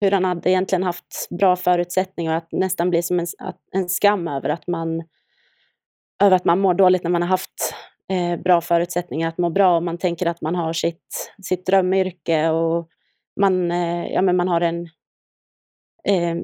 hur 0.01 0.11
han 0.11 0.25
hade 0.25 0.49
egentligen 0.49 0.83
haft 0.83 1.27
bra 1.39 1.55
förutsättningar 1.55 2.31
och 2.31 2.37
att 2.37 2.51
nästan 2.51 2.89
blir 2.89 3.01
som 3.01 3.19
en, 3.19 3.27
en 3.71 3.89
skam 3.89 4.27
över 4.27 4.49
att 4.49 4.67
man 4.67 5.03
över 6.23 6.35
att 6.35 6.45
man 6.45 6.59
mår 6.59 6.73
dåligt 6.73 7.03
när 7.03 7.11
man 7.11 7.21
har 7.21 7.29
haft 7.29 7.73
eh, 8.09 8.41
bra 8.41 8.61
förutsättningar 8.61 9.29
att 9.29 9.37
må 9.37 9.49
bra 9.49 9.75
och 9.75 9.83
man 9.83 9.97
tänker 9.97 10.25
att 10.25 10.41
man 10.41 10.55
har 10.55 10.73
sitt, 10.73 11.33
sitt 11.43 11.65
drömyrke 11.65 12.49
och 12.49 12.89
man, 13.39 13.71
eh, 13.71 14.07
ja, 14.07 14.21
men 14.21 14.37
man 14.37 14.47
har 14.47 14.61
en, 14.61 14.89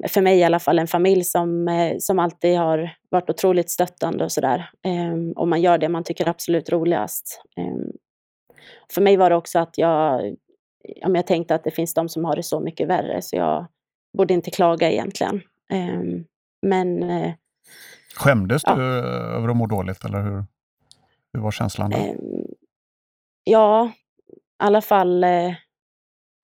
för 0.08 0.20
mig 0.20 0.38
i 0.38 0.44
alla 0.44 0.58
fall, 0.58 0.78
en 0.78 0.86
familj 0.86 1.24
som, 1.24 1.68
eh, 1.68 1.96
som 1.98 2.18
alltid 2.18 2.58
har 2.58 2.96
varit 3.10 3.30
otroligt 3.30 3.70
stöttande 3.70 4.24
och 4.24 4.32
sådär. 4.32 4.70
Eh, 4.84 5.32
och 5.36 5.48
man 5.48 5.60
gör 5.60 5.78
det 5.78 5.88
man 5.88 6.04
tycker 6.04 6.24
är 6.24 6.30
absolut 6.30 6.70
roligast. 6.70 7.42
Ehm, 7.56 7.92
för 8.94 9.00
mig 9.00 9.16
var 9.16 9.30
det 9.30 9.36
också 9.36 9.58
att 9.58 9.78
jag, 9.78 10.34
ja, 10.82 11.08
jag 11.08 11.26
tänkte 11.26 11.54
att 11.54 11.64
det 11.64 11.70
finns 11.70 11.94
de 11.94 12.08
som 12.08 12.24
har 12.24 12.36
det 12.36 12.42
så 12.42 12.60
mycket 12.60 12.88
värre 12.88 13.22
så 13.22 13.36
jag 13.36 13.66
borde 14.18 14.34
inte 14.34 14.50
klaga 14.50 14.90
egentligen. 14.90 15.42
Ehm, 15.70 16.24
men... 16.62 17.02
Eh, 17.02 17.32
Skämdes 18.16 18.62
ja. 18.66 18.74
du 18.74 18.82
över 18.82 19.48
att 19.48 19.56
må 19.56 19.66
dåligt 19.66 20.04
eller 20.04 20.22
hur, 20.22 20.44
hur 21.32 21.40
var 21.40 21.50
känslan 21.50 21.90
då? 21.90 21.96
Ehm, 21.96 22.46
ja, 23.44 23.90
i 24.34 24.64
alla 24.64 24.80
fall 24.80 25.24
eh, 25.24 25.52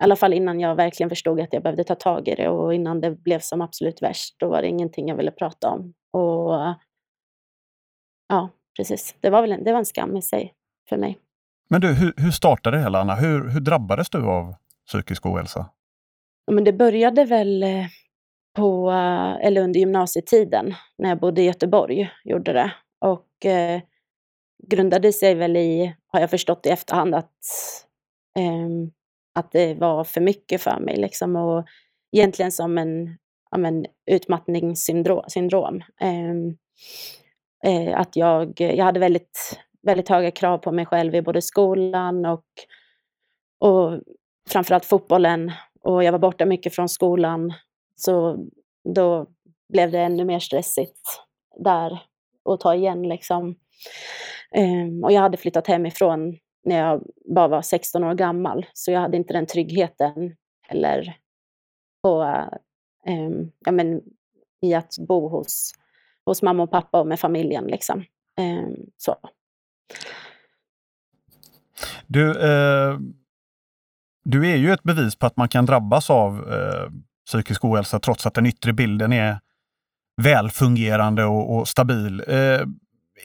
i 0.02 0.04
alla 0.04 0.16
fall 0.16 0.32
innan 0.32 0.60
jag 0.60 0.74
verkligen 0.74 1.10
förstod 1.10 1.40
att 1.40 1.52
jag 1.52 1.62
behövde 1.62 1.84
ta 1.84 1.94
tag 1.94 2.28
i 2.28 2.34
det 2.34 2.48
och 2.48 2.74
innan 2.74 3.00
det 3.00 3.10
blev 3.10 3.38
som 3.38 3.60
absolut 3.60 4.02
värst, 4.02 4.36
då 4.38 4.48
var 4.48 4.62
det 4.62 4.68
ingenting 4.68 5.08
jag 5.08 5.16
ville 5.16 5.30
prata 5.30 5.68
om. 5.68 5.94
Och 6.12 6.74
ja, 8.28 8.50
precis. 8.76 9.14
Det 9.20 9.30
var, 9.30 9.40
väl 9.42 9.52
en, 9.52 9.64
det 9.64 9.72
var 9.72 9.78
en 9.78 9.84
skam 9.84 10.16
i 10.16 10.22
sig 10.22 10.54
för 10.88 10.96
mig. 10.96 11.18
Men 11.68 11.80
du, 11.80 11.88
hur, 11.88 12.14
hur 12.16 12.30
startade 12.30 12.76
det 12.76 12.82
hela, 12.82 13.00
Anna? 13.00 13.14
Hur, 13.14 13.48
hur 13.48 13.60
drabbades 13.60 14.10
du 14.10 14.26
av 14.26 14.54
psykisk 14.86 15.26
ohälsa? 15.26 15.70
men 16.52 16.64
det 16.64 16.72
började 16.72 17.24
väl 17.24 17.62
eh, 17.62 17.86
på, 18.56 18.90
eller 19.42 19.62
under 19.62 19.80
gymnasietiden 19.80 20.74
när 20.98 21.08
jag 21.08 21.20
bodde 21.20 21.42
i 21.42 21.44
Göteborg, 21.44 22.10
gjorde 22.24 22.52
det. 22.52 22.72
Och 23.00 23.46
eh, 23.46 23.80
grundade 24.68 25.12
sig 25.12 25.34
väl 25.34 25.56
i, 25.56 25.96
har 26.06 26.20
jag 26.20 26.30
förstått 26.30 26.66
i 26.66 26.68
efterhand, 26.68 27.14
att 27.14 27.32
Um, 28.38 28.90
att 29.34 29.52
det 29.52 29.74
var 29.74 30.04
för 30.04 30.20
mycket 30.20 30.62
för 30.62 30.80
mig. 30.80 30.96
Liksom, 30.96 31.36
och 31.36 31.66
egentligen 32.12 32.52
som 32.52 32.78
en 32.78 33.18
ja, 33.50 33.58
men, 33.58 33.86
utmattningssyndrom. 34.06 35.24
Um, 35.64 35.82
ehm, 36.00 36.56
eh, 37.64 38.00
att 38.00 38.16
jag, 38.16 38.60
jag 38.60 38.84
hade 38.84 39.00
väldigt, 39.00 39.60
väldigt 39.82 40.08
höga 40.08 40.30
krav 40.30 40.58
på 40.58 40.72
mig 40.72 40.86
själv 40.86 41.14
i 41.14 41.22
både 41.22 41.42
skolan 41.42 42.26
och, 42.26 42.44
och 43.58 44.00
framförallt 44.48 44.84
fotbollen. 44.84 45.52
Och 45.80 46.04
jag 46.04 46.12
var 46.12 46.18
borta 46.18 46.46
mycket 46.46 46.74
från 46.74 46.88
skolan. 46.88 47.52
Så 47.96 48.46
då 48.94 49.26
blev 49.68 49.90
det 49.90 50.00
ännu 50.00 50.24
mer 50.24 50.38
stressigt 50.38 51.00
där 51.64 52.02
att 52.44 52.60
ta 52.60 52.74
igen. 52.74 53.02
Liksom. 53.08 53.54
Eh, 54.54 55.04
och 55.04 55.12
jag 55.12 55.20
hade 55.20 55.36
flyttat 55.36 55.66
hemifrån 55.66 56.38
när 56.64 56.78
jag 56.78 57.02
bara 57.24 57.48
var 57.48 57.62
16 57.62 58.04
år 58.04 58.14
gammal, 58.14 58.66
så 58.72 58.90
jag 58.90 59.00
hade 59.00 59.16
inte 59.16 59.32
den 59.32 59.46
tryggheten 59.46 60.36
heller 60.62 61.16
på, 62.02 62.22
eh, 63.06 63.30
ja, 63.64 63.72
men, 63.72 64.00
i 64.60 64.74
att 64.74 64.98
bo 64.98 65.28
hos, 65.28 65.72
hos 66.24 66.42
mamma 66.42 66.62
och 66.62 66.70
pappa 66.70 67.00
och 67.00 67.06
med 67.06 67.20
familjen. 67.20 67.64
Liksom. 67.64 68.04
Eh, 68.38 68.68
så. 68.96 69.16
Du, 72.06 72.30
eh, 72.30 72.98
du 74.24 74.50
är 74.50 74.56
ju 74.56 74.72
ett 74.72 74.82
bevis 74.82 75.16
på 75.16 75.26
att 75.26 75.36
man 75.36 75.48
kan 75.48 75.66
drabbas 75.66 76.10
av 76.10 76.52
eh, 76.52 76.90
psykisk 77.26 77.64
ohälsa 77.64 77.98
trots 78.00 78.26
att 78.26 78.34
den 78.34 78.46
yttre 78.46 78.72
bilden 78.72 79.12
är 79.12 79.40
välfungerande 80.22 81.24
och, 81.24 81.56
och 81.56 81.68
stabil. 81.68 82.20
Eh, 82.28 82.60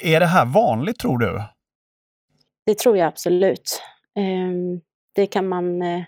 är 0.02 0.20
det 0.20 0.26
här 0.26 0.46
vanligt 0.46 1.00
tror 1.00 1.18
du? 1.18 1.42
Det 2.68 2.78
tror 2.78 2.98
jag 2.98 3.08
absolut. 3.08 3.82
Ehm, 4.16 4.82
det 5.16 5.26
kan 5.26 5.48
man, 5.48 5.82
eh, 5.82 6.04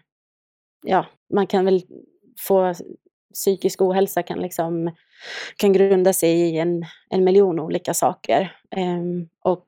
ja, 0.85 1.05
man 1.33 1.47
kan 1.47 1.65
väl 1.65 1.81
få 2.47 2.73
psykisk 3.33 3.81
ohälsa 3.81 4.23
kan, 4.23 4.39
liksom, 4.39 4.95
kan 5.57 5.73
grunda 5.73 6.13
sig 6.13 6.31
i 6.31 6.57
en, 6.57 6.85
en 7.09 7.23
miljon 7.23 7.59
olika 7.59 7.93
saker. 7.93 8.57
Ehm, 8.71 9.29
och 9.43 9.67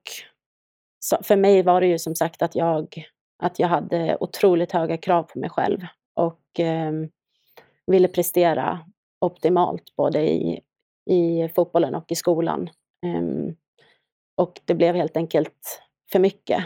för 1.24 1.36
mig 1.36 1.64
var 1.64 1.82
det 1.82 1.88
ju 1.88 2.00
som 2.00 2.16
sagt 2.16 2.42
att 2.42 2.56
jag, 2.56 3.04
att 3.44 3.60
jag 3.60 3.68
hade 3.68 4.18
otroligt 4.20 4.72
höga 4.72 4.98
krav 4.98 5.24
på 5.24 5.40
mig 5.40 5.50
själv 5.50 5.80
och 6.16 6.60
ehm, 6.60 7.10
ville 7.88 8.08
prestera 8.08 8.80
optimalt 9.20 9.96
både 9.96 10.32
i, 10.32 10.60
i 11.10 11.50
fotbollen 11.56 11.96
och 11.96 12.12
i 12.12 12.16
skolan. 12.16 12.70
Um, 13.06 13.56
och 14.38 14.62
det 14.66 14.76
blev 14.76 14.96
helt 14.96 15.18
enkelt 15.18 15.82
för 16.12 16.20
mycket. 16.20 16.64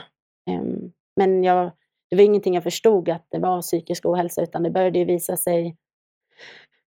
Ehm, 0.50 0.92
men 1.16 1.44
jag, 1.44 1.72
det 2.10 2.16
var 2.16 2.24
ingenting 2.24 2.54
jag 2.54 2.64
förstod 2.64 3.10
att 3.10 3.28
det 3.32 3.40
var 3.40 3.62
psykisk 3.62 4.06
ohälsa, 4.06 4.44
utan 4.44 4.64
det 4.64 4.70
började 4.70 5.00
ju 5.00 5.06
visa 5.06 5.38
sig 5.38 5.78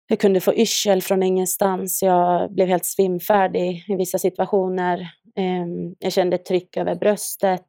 jag 0.06 0.20
kunde 0.20 0.40
få 0.40 0.54
yrsel 0.54 1.02
från 1.02 1.22
ingenstans. 1.22 2.02
Jag 2.02 2.52
blev 2.52 2.68
helt 2.68 2.84
svimfärdig 2.84 3.84
i 3.88 3.96
vissa 3.96 4.18
situationer. 4.18 5.10
Ehm, 5.36 5.94
jag 5.98 6.12
kände 6.12 6.38
tryck 6.38 6.76
över 6.76 6.94
bröstet. 6.94 7.68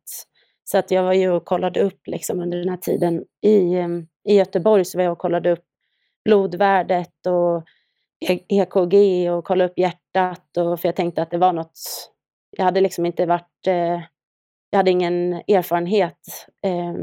Så 0.63 0.78
att 0.78 0.91
jag 0.91 1.04
var 1.04 1.13
ju 1.13 1.32
och 1.32 1.45
kollade 1.45 1.82
upp 1.82 2.08
liksom 2.08 2.39
under 2.39 2.58
den 2.58 2.69
här 2.69 2.78
tiden 2.78 3.24
i, 3.41 3.76
ehm, 3.76 4.08
i 4.30 4.36
Göteborg, 4.36 4.86
så 4.86 4.98
var 4.98 5.04
jag 5.04 5.12
och 5.12 5.17
kollade 5.17 5.52
upp 5.52 5.65
blodvärdet 6.26 7.26
och 7.28 7.63
EKG 8.48 9.30
och 9.32 9.45
kollade 9.45 9.69
upp 9.69 9.80
hjärtat. 9.80 10.58
Och, 10.58 10.80
för 10.80 10.88
jag 10.88 10.95
tänkte 10.95 11.21
att 11.21 11.32
det 11.32 11.38
var 11.38 11.54
något, 11.54 11.80
jag 12.58 12.65
hade 12.65 12.82
liksom 12.82 13.06
inte 13.06 13.26
varit, 13.26 13.67
eh, 13.67 14.02
jag 14.76 14.80
hade 14.80 14.92
ingen 14.92 15.34
erfarenhet 15.34 16.48
eh, 16.66 16.94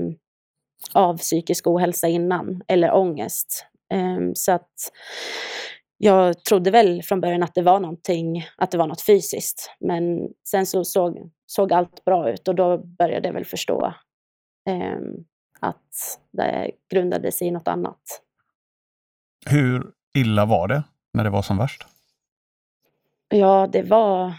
av 0.93 1.19
psykisk 1.19 1.67
ohälsa 1.67 2.09
innan, 2.09 2.63
eller 2.69 2.95
ångest. 2.95 3.67
Eh, 3.93 4.19
så 4.35 4.53
att 4.53 4.73
jag 5.99 6.45
trodde 6.45 6.71
väl 6.71 7.03
från 7.03 7.21
början 7.21 7.43
att 7.43 7.55
det 7.55 7.63
var 7.63 7.81
någonting, 7.81 8.47
att 8.57 8.71
det 8.71 8.79
var 8.79 8.87
något 8.87 9.03
fysiskt. 9.03 9.77
Men 9.81 10.29
sen 10.49 10.67
så 10.67 10.85
såg, 10.85 11.31
såg 11.47 11.73
allt 11.73 12.05
bra 12.05 12.31
ut 12.31 12.49
och 12.49 12.55
då 12.55 12.79
började 12.79 13.29
jag 13.29 13.35
väl 13.35 13.45
förstå 13.45 13.95
eh, 14.69 14.99
att 15.61 16.19
det 16.33 16.71
grundade 16.91 17.33
sig 17.33 17.49
i 17.49 17.51
något 17.51 17.69
annat. 17.69 18.03
Hur 19.47 19.93
illa 20.15 20.45
var 20.47 20.69
det? 20.69 20.83
när 21.15 21.25
det 21.25 21.31
var 21.31 21.43
som 21.43 21.59
värst? 21.59 21.87
Ja, 23.29 23.69
det 23.73 23.83
var, 23.83 24.33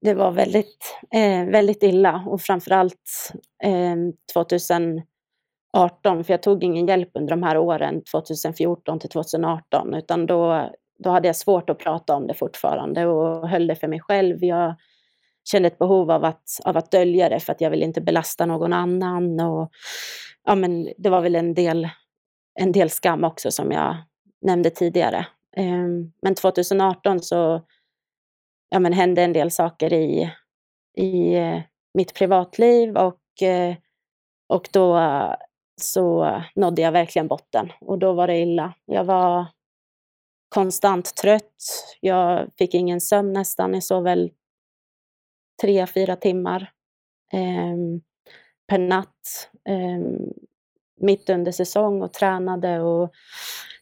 det 0.00 0.14
var 0.14 0.30
väldigt, 0.30 0.98
eh, 1.14 1.44
väldigt 1.44 1.82
illa 1.82 2.24
och 2.26 2.40
framförallt 2.40 3.32
eh, 3.64 3.96
2018, 4.32 5.04
för 6.24 6.32
jag 6.32 6.42
tog 6.42 6.64
ingen 6.64 6.86
hjälp 6.86 7.10
under 7.14 7.30
de 7.30 7.42
här 7.42 7.58
åren 7.58 8.02
2014 8.04 8.98
till 8.98 9.10
2018, 9.10 9.94
utan 9.94 10.26
då, 10.26 10.70
då 10.98 11.10
hade 11.10 11.28
jag 11.28 11.36
svårt 11.36 11.70
att 11.70 11.78
prata 11.78 12.14
om 12.14 12.26
det 12.26 12.34
fortfarande 12.34 13.06
och 13.06 13.48
höll 13.48 13.66
det 13.66 13.76
för 13.76 13.88
mig 13.88 14.00
själv. 14.00 14.44
Jag 14.44 14.74
kände 15.50 15.66
ett 15.66 15.78
behov 15.78 16.10
av 16.10 16.24
att, 16.24 16.42
av 16.64 16.76
att 16.76 16.90
dölja 16.90 17.28
det 17.28 17.40
för 17.40 17.52
att 17.52 17.60
jag 17.60 17.70
ville 17.70 17.84
inte 17.84 18.00
belasta 18.00 18.46
någon 18.46 18.72
annan. 18.72 19.40
Och, 19.40 19.70
ja, 20.44 20.54
men 20.54 20.88
det 20.98 21.10
var 21.10 21.20
väl 21.20 21.34
en 21.34 21.54
del, 21.54 21.88
en 22.54 22.72
del 22.72 22.90
skam 22.90 23.24
också 23.24 23.50
som 23.50 23.72
jag 23.72 23.96
nämnde 24.42 24.70
tidigare. 24.70 25.26
Eh, 25.56 25.88
men 26.22 26.34
2018 26.34 27.20
så 27.20 27.62
ja, 28.68 28.78
men 28.78 28.92
hände 28.92 29.22
en 29.22 29.32
del 29.32 29.50
saker 29.50 29.92
i, 29.92 30.30
i 30.96 31.34
eh, 31.34 31.60
mitt 31.94 32.14
privatliv 32.14 32.96
och, 32.96 33.42
eh, 33.42 33.76
och 34.48 34.68
då 34.72 34.98
så 35.80 36.36
nådde 36.54 36.82
jag 36.82 36.92
verkligen 36.92 37.28
botten 37.28 37.72
och 37.80 37.98
då 37.98 38.12
var 38.12 38.26
det 38.26 38.38
illa. 38.38 38.74
Jag 38.84 39.04
var 39.04 39.46
konstant 40.48 41.16
trött. 41.16 41.54
Jag 42.00 42.50
fick 42.58 42.74
ingen 42.74 43.00
sömn 43.00 43.32
nästan. 43.32 43.74
Jag 43.74 43.84
sov 43.84 44.04
väl 44.04 44.30
tre, 45.62 45.86
fyra 45.86 46.16
timmar 46.16 46.72
eh, 47.32 47.76
per 48.68 48.78
natt. 48.78 49.50
Eh, 49.68 49.98
mitt 51.00 51.30
under 51.30 51.52
säsong 51.52 52.02
och 52.02 52.12
tränade 52.12 52.80
och 52.80 53.12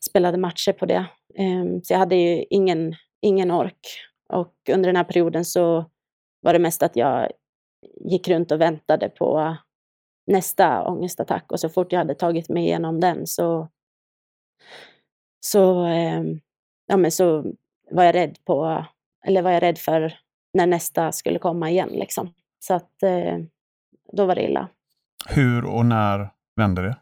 spelade 0.09 0.38
matcher 0.38 0.72
på 0.72 0.87
det. 0.87 1.07
Eh, 1.35 1.64
så 1.83 1.92
jag 1.92 1.99
hade 1.99 2.16
ju 2.16 2.44
ingen, 2.51 2.94
ingen 3.20 3.51
ork. 3.51 3.81
Och 4.28 4.54
under 4.70 4.86
den 4.88 4.96
här 4.96 5.04
perioden 5.04 5.44
så 5.44 5.84
var 6.40 6.52
det 6.52 6.58
mest 6.58 6.82
att 6.82 6.96
jag 6.96 7.30
gick 8.00 8.28
runt 8.28 8.52
och 8.52 8.60
väntade 8.60 9.08
på 9.08 9.56
nästa 10.26 10.88
ångestattack 10.88 11.52
och 11.52 11.60
så 11.60 11.68
fort 11.68 11.92
jag 11.92 11.98
hade 11.98 12.14
tagit 12.14 12.48
mig 12.48 12.64
igenom 12.64 13.00
den 13.00 13.26
så, 13.26 13.68
så, 15.40 15.84
ehm, 15.84 16.40
ja, 16.86 16.96
men 16.96 17.12
så 17.12 17.44
var 17.90 18.04
jag 18.04 18.14
rädd 18.14 18.38
på, 18.44 18.84
eller 19.26 19.42
var 19.42 19.50
jag 19.50 19.62
rädd 19.62 19.78
för 19.78 20.18
när 20.54 20.66
nästa 20.66 21.12
skulle 21.12 21.38
komma 21.38 21.70
igen. 21.70 21.88
Liksom. 21.88 22.34
Så 22.58 22.74
att 22.74 23.02
eh, 23.02 23.38
då 24.12 24.26
var 24.26 24.34
det 24.34 24.44
illa. 24.44 24.68
Hur 25.28 25.64
och 25.64 25.86
när 25.86 26.30
vände 26.56 26.82
det? 26.82 26.96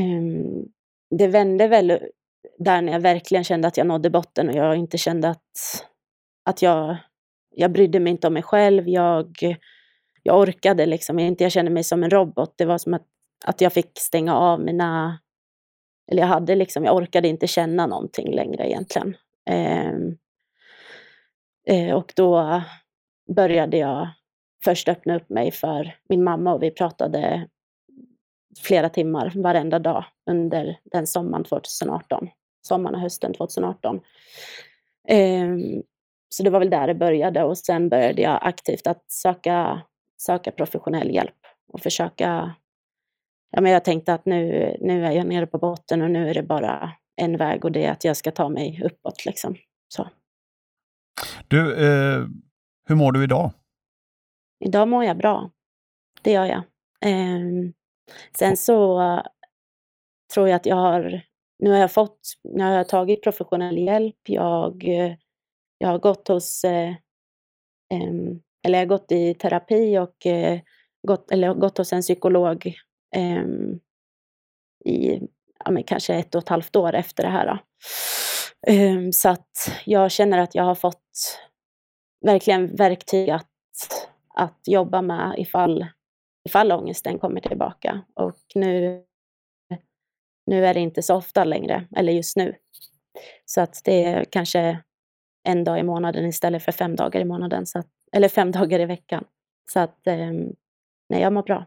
Um, 0.00 0.72
det 1.10 1.26
vände 1.26 1.68
väl 1.68 1.98
där 2.58 2.82
när 2.82 2.92
jag 2.92 3.00
verkligen 3.00 3.44
kände 3.44 3.68
att 3.68 3.76
jag 3.76 3.86
nådde 3.86 4.10
botten 4.10 4.48
och 4.48 4.54
jag 4.54 4.76
inte 4.76 4.98
kände 4.98 5.28
att, 5.28 5.86
att 6.44 6.62
jag, 6.62 6.96
jag 7.50 7.72
brydde 7.72 8.00
mig 8.00 8.10
inte 8.10 8.26
om 8.26 8.32
mig 8.32 8.42
själv. 8.42 8.88
Jag, 8.88 9.36
jag 10.22 10.38
orkade 10.38 10.86
liksom 10.86 11.18
inte. 11.18 11.44
Jag 11.44 11.52
kände 11.52 11.70
mig 11.70 11.84
som 11.84 12.02
en 12.02 12.10
robot. 12.10 12.54
Det 12.56 12.64
var 12.64 12.78
som 12.78 12.94
att, 12.94 13.06
att 13.44 13.60
jag 13.60 13.72
fick 13.72 13.90
stänga 13.98 14.34
av 14.34 14.60
mina... 14.60 15.18
Eller 16.10 16.22
jag 16.22 16.28
hade 16.28 16.54
liksom, 16.54 16.84
jag 16.84 16.96
orkade 16.96 17.28
inte 17.28 17.46
känna 17.46 17.86
någonting 17.86 18.34
längre 18.34 18.68
egentligen. 18.68 19.16
Eh, 19.50 19.92
eh, 21.66 21.94
och 21.94 22.12
då 22.16 22.62
började 23.36 23.76
jag 23.76 24.08
först 24.64 24.88
öppna 24.88 25.16
upp 25.16 25.28
mig 25.28 25.50
för 25.50 25.96
min 26.08 26.24
mamma 26.24 26.54
och 26.54 26.62
vi 26.62 26.70
pratade 26.70 27.48
flera 28.58 28.88
timmar 28.88 29.32
varenda 29.34 29.78
dag 29.78 30.04
under 30.30 30.78
den 30.84 31.06
sommaren 31.06 31.44
2018. 31.44 32.28
Sommaren 32.62 32.94
och 32.94 33.00
hösten 33.00 33.34
2018. 33.34 34.00
Um, 35.10 35.82
så 36.34 36.42
det 36.42 36.50
var 36.50 36.58
väl 36.58 36.70
där 36.70 36.86
det 36.86 36.94
började 36.94 37.44
och 37.44 37.58
sen 37.58 37.88
började 37.88 38.22
jag 38.22 38.38
aktivt 38.42 38.86
att 38.86 39.10
söka, 39.12 39.82
söka 40.22 40.50
professionell 40.50 41.14
hjälp 41.14 41.38
och 41.72 41.80
försöka... 41.80 42.54
Ja, 43.50 43.60
men 43.60 43.72
jag 43.72 43.84
tänkte 43.84 44.14
att 44.14 44.26
nu, 44.26 44.76
nu 44.80 45.06
är 45.06 45.10
jag 45.10 45.26
nere 45.26 45.46
på 45.46 45.58
botten 45.58 46.02
och 46.02 46.10
nu 46.10 46.30
är 46.30 46.34
det 46.34 46.42
bara 46.42 46.92
en 47.16 47.36
väg 47.36 47.64
och 47.64 47.72
det 47.72 47.84
är 47.84 47.92
att 47.92 48.04
jag 48.04 48.16
ska 48.16 48.30
ta 48.30 48.48
mig 48.48 48.82
uppåt. 48.84 49.24
Liksom. 49.26 49.56
Så. 49.88 50.08
Du, 51.48 51.86
eh, 51.86 52.26
hur 52.88 52.94
mår 52.94 53.12
du 53.12 53.24
idag? 53.24 53.50
Idag 54.64 54.88
mår 54.88 55.04
jag 55.04 55.16
bra. 55.16 55.50
Det 56.22 56.32
gör 56.32 56.46
jag. 56.46 56.62
Um, 57.06 57.72
Sen 58.38 58.56
så 58.56 58.98
tror 60.34 60.48
jag 60.48 60.56
att 60.56 60.66
jag 60.66 60.76
har, 60.76 61.22
nu 61.58 61.70
har 61.70 61.78
jag 61.78 61.92
fått, 61.92 62.20
nu 62.44 62.64
har 62.64 62.70
jag 62.70 62.88
tagit 62.88 63.22
professionell 63.22 63.78
hjälp. 63.78 64.28
Jag, 64.28 64.84
jag 65.82 65.88
har 65.88 65.98
gått 65.98 66.28
hos, 66.28 66.64
eh, 66.64 66.94
eller 68.64 68.78
jag 68.78 68.86
har 68.86 68.86
gått 68.86 69.12
i 69.12 69.34
terapi 69.34 69.98
och 69.98 70.26
eh, 70.26 70.60
gått, 71.06 71.30
eller 71.30 71.54
gått 71.54 71.78
hos 71.78 71.92
en 71.92 72.02
psykolog 72.02 72.66
eh, 73.16 73.44
i 74.84 75.20
ja, 75.64 75.70
men 75.70 75.84
kanske 75.84 76.14
ett 76.14 76.34
och 76.34 76.42
ett 76.42 76.48
halvt 76.48 76.76
år 76.76 76.94
efter 76.94 77.22
det 77.22 77.28
här. 77.28 77.58
Eh, 78.66 79.10
så 79.12 79.28
att 79.28 79.72
jag 79.84 80.10
känner 80.10 80.38
att 80.38 80.54
jag 80.54 80.64
har 80.64 80.74
fått 80.74 81.38
verkligen 82.26 82.76
verktyg 82.76 83.30
att, 83.30 83.50
att 84.34 84.60
jobba 84.66 85.02
med 85.02 85.34
ifall, 85.38 85.86
ifall 86.48 86.72
ångesten 86.72 87.18
kommer 87.18 87.40
tillbaka. 87.40 88.04
Och 88.14 88.40
nu, 88.54 89.04
nu 90.46 90.66
är 90.66 90.74
det 90.74 90.80
inte 90.80 91.02
så 91.02 91.14
ofta 91.14 91.44
längre, 91.44 91.88
eller 91.96 92.12
just 92.12 92.36
nu. 92.36 92.54
Så 93.44 93.60
att 93.60 93.80
det 93.84 94.04
är 94.04 94.24
kanske 94.24 94.82
en 95.44 95.64
dag 95.64 95.78
i 95.78 95.82
månaden 95.82 96.26
istället 96.26 96.62
för 96.62 96.72
fem 96.72 96.96
dagar 96.96 97.20
i 97.20 97.24
månaden, 97.24 97.66
så 97.66 97.78
att, 97.78 97.88
eller 98.12 98.28
fem 98.28 98.50
dagar 98.52 98.80
i 98.80 98.86
veckan. 98.86 99.24
Så 99.72 99.80
att 99.80 100.06
eh, 100.06 100.30
nej, 101.08 101.20
jag 101.22 101.32
mår 101.32 101.42
bra. 101.42 101.66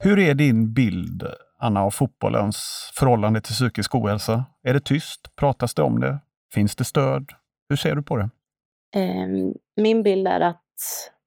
Hur 0.00 0.18
är 0.18 0.34
din 0.34 0.72
bild, 0.72 1.26
Anna, 1.58 1.82
av 1.82 1.90
fotbollens 1.90 2.90
förhållande 2.94 3.40
till 3.40 3.54
psykisk 3.54 3.94
ohälsa? 3.94 4.44
Är 4.62 4.74
det 4.74 4.80
tyst? 4.80 5.36
Pratas 5.36 5.74
det 5.74 5.82
om 5.82 6.00
det? 6.00 6.18
Finns 6.54 6.76
det 6.76 6.84
stöd? 6.84 7.32
Hur 7.68 7.76
ser 7.76 7.94
du 7.94 8.02
på 8.02 8.16
det? 8.16 8.30
Eh, 8.94 9.28
min 9.76 10.02
bild 10.02 10.28
är 10.28 10.40
att 10.40 10.64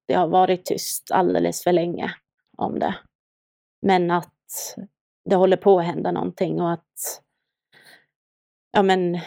det 0.07 0.13
har 0.13 0.27
varit 0.27 0.65
tyst 0.65 1.11
alldeles 1.11 1.63
för 1.63 1.71
länge 1.71 2.13
om 2.57 2.79
det. 2.79 2.95
Men 3.81 4.11
att 4.11 4.75
det 5.29 5.35
håller 5.35 5.57
på 5.57 5.79
att 5.79 5.85
hända 5.85 6.11
någonting 6.11 6.61
och 6.61 6.71
att 6.71 7.21
ja, 8.71 8.83
men, 8.83 9.19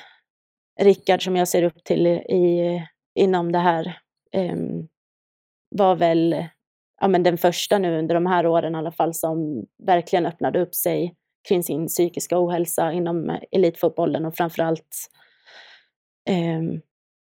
Rickard 0.81 1.25
som 1.25 1.37
jag 1.37 1.49
ser 1.49 1.63
upp 1.63 1.85
till 1.85 2.07
i, 2.07 2.83
inom 3.15 3.53
det 3.53 3.59
här 3.59 3.99
eh, 4.33 4.57
var 5.71 5.97
väl 5.97 6.47
ja, 7.01 7.09
men 7.09 7.23
den 7.23 7.39
första 7.39 7.79
nu 7.79 7.99
under 7.99 8.15
de 8.15 8.27
här 8.27 8.47
åren 8.47 8.75
i 8.75 8.79
alla 8.79 8.93
fall 8.93 9.15
som 9.15 9.67
verkligen 9.87 10.27
öppnade 10.27 10.61
upp 10.61 10.75
sig 10.75 11.15
kring 11.49 11.63
sin 11.63 11.87
psykiska 11.87 12.39
ohälsa 12.39 12.93
inom 12.93 13.31
eh, 13.31 13.41
elitfotbollen 13.51 14.25
och 14.25 14.37
framförallt 14.37 14.97
eh, 16.29 16.63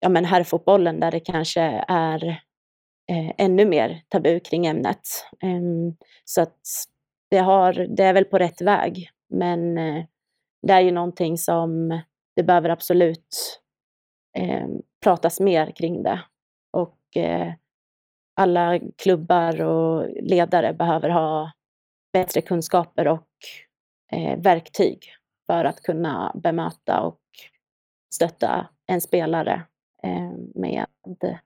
ja, 0.01 0.09
men 0.09 0.25
herrfotbollen 0.25 1.01
där 1.01 1.11
det 1.11 1.21
kanske 1.21 1.85
är 1.89 2.27
eh, 3.11 3.33
ännu 3.39 3.65
mer 3.65 4.03
tabu 4.09 4.41
kring 4.41 4.67
ämnet. 4.67 5.01
Eh, 5.43 5.95
så 6.25 6.43
att 6.43 6.61
det, 7.31 7.39
har, 7.39 7.73
det 7.73 8.05
är 8.05 8.13
väl 8.13 8.25
på 8.25 8.39
rätt 8.39 8.61
väg, 8.61 9.11
men 9.31 9.79
eh, 9.79 10.05
det 10.63 10.73
är 10.73 10.81
ju 10.81 10.91
någonting 10.91 11.39
som 11.39 12.01
det 12.39 12.45
behöver 12.45 12.69
absolut 12.69 13.61
eh, 14.37 14.67
pratas 15.05 15.41
mer 15.41 15.71
kring 15.71 16.03
det. 16.03 16.21
Och 16.73 17.17
eh, 17.17 17.53
alla 18.37 18.79
klubbar 18.79 19.63
och 19.63 20.09
ledare 20.23 20.73
behöver 20.73 21.09
ha 21.09 21.53
bättre 22.13 22.41
kunskaper 22.41 23.09
och 23.09 23.29
eh, 24.13 24.41
verktyg 24.41 24.99
för 25.47 25.65
att 25.65 25.83
kunna 25.83 26.33
bemöta 26.35 27.01
och 27.01 27.21
stötta 28.15 28.69
en 28.87 29.01
spelare 29.01 29.63
eh, 30.03 30.33
med 30.55 30.87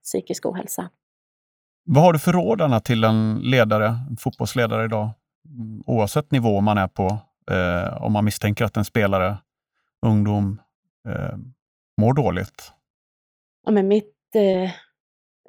psykisk 0.02 0.46
ohälsa. 0.46 0.90
Vad 1.84 2.04
har 2.04 2.12
du 2.12 2.18
för 2.18 2.32
råd 2.32 2.62
Anna, 2.62 2.80
till 2.80 3.04
en 3.04 3.38
ledare, 3.38 3.86
en 4.10 4.16
fotbollsledare 4.16 4.84
idag? 4.84 5.10
Mm, 5.48 5.82
oavsett 5.86 6.30
nivå 6.30 6.60
man 6.60 6.78
är 6.78 6.88
på, 6.88 7.18
eh, 7.50 8.02
om 8.02 8.12
man 8.12 8.24
misstänker 8.24 8.64
att 8.64 8.76
en 8.76 8.84
spelare, 8.84 9.36
ungdom, 10.06 10.61
eh, 11.08 11.36
mår 12.00 12.14
dåligt? 12.14 12.72
Ja, 13.64 13.72
men 13.72 13.88
mitt, 13.88 14.34
eh, 14.34 14.70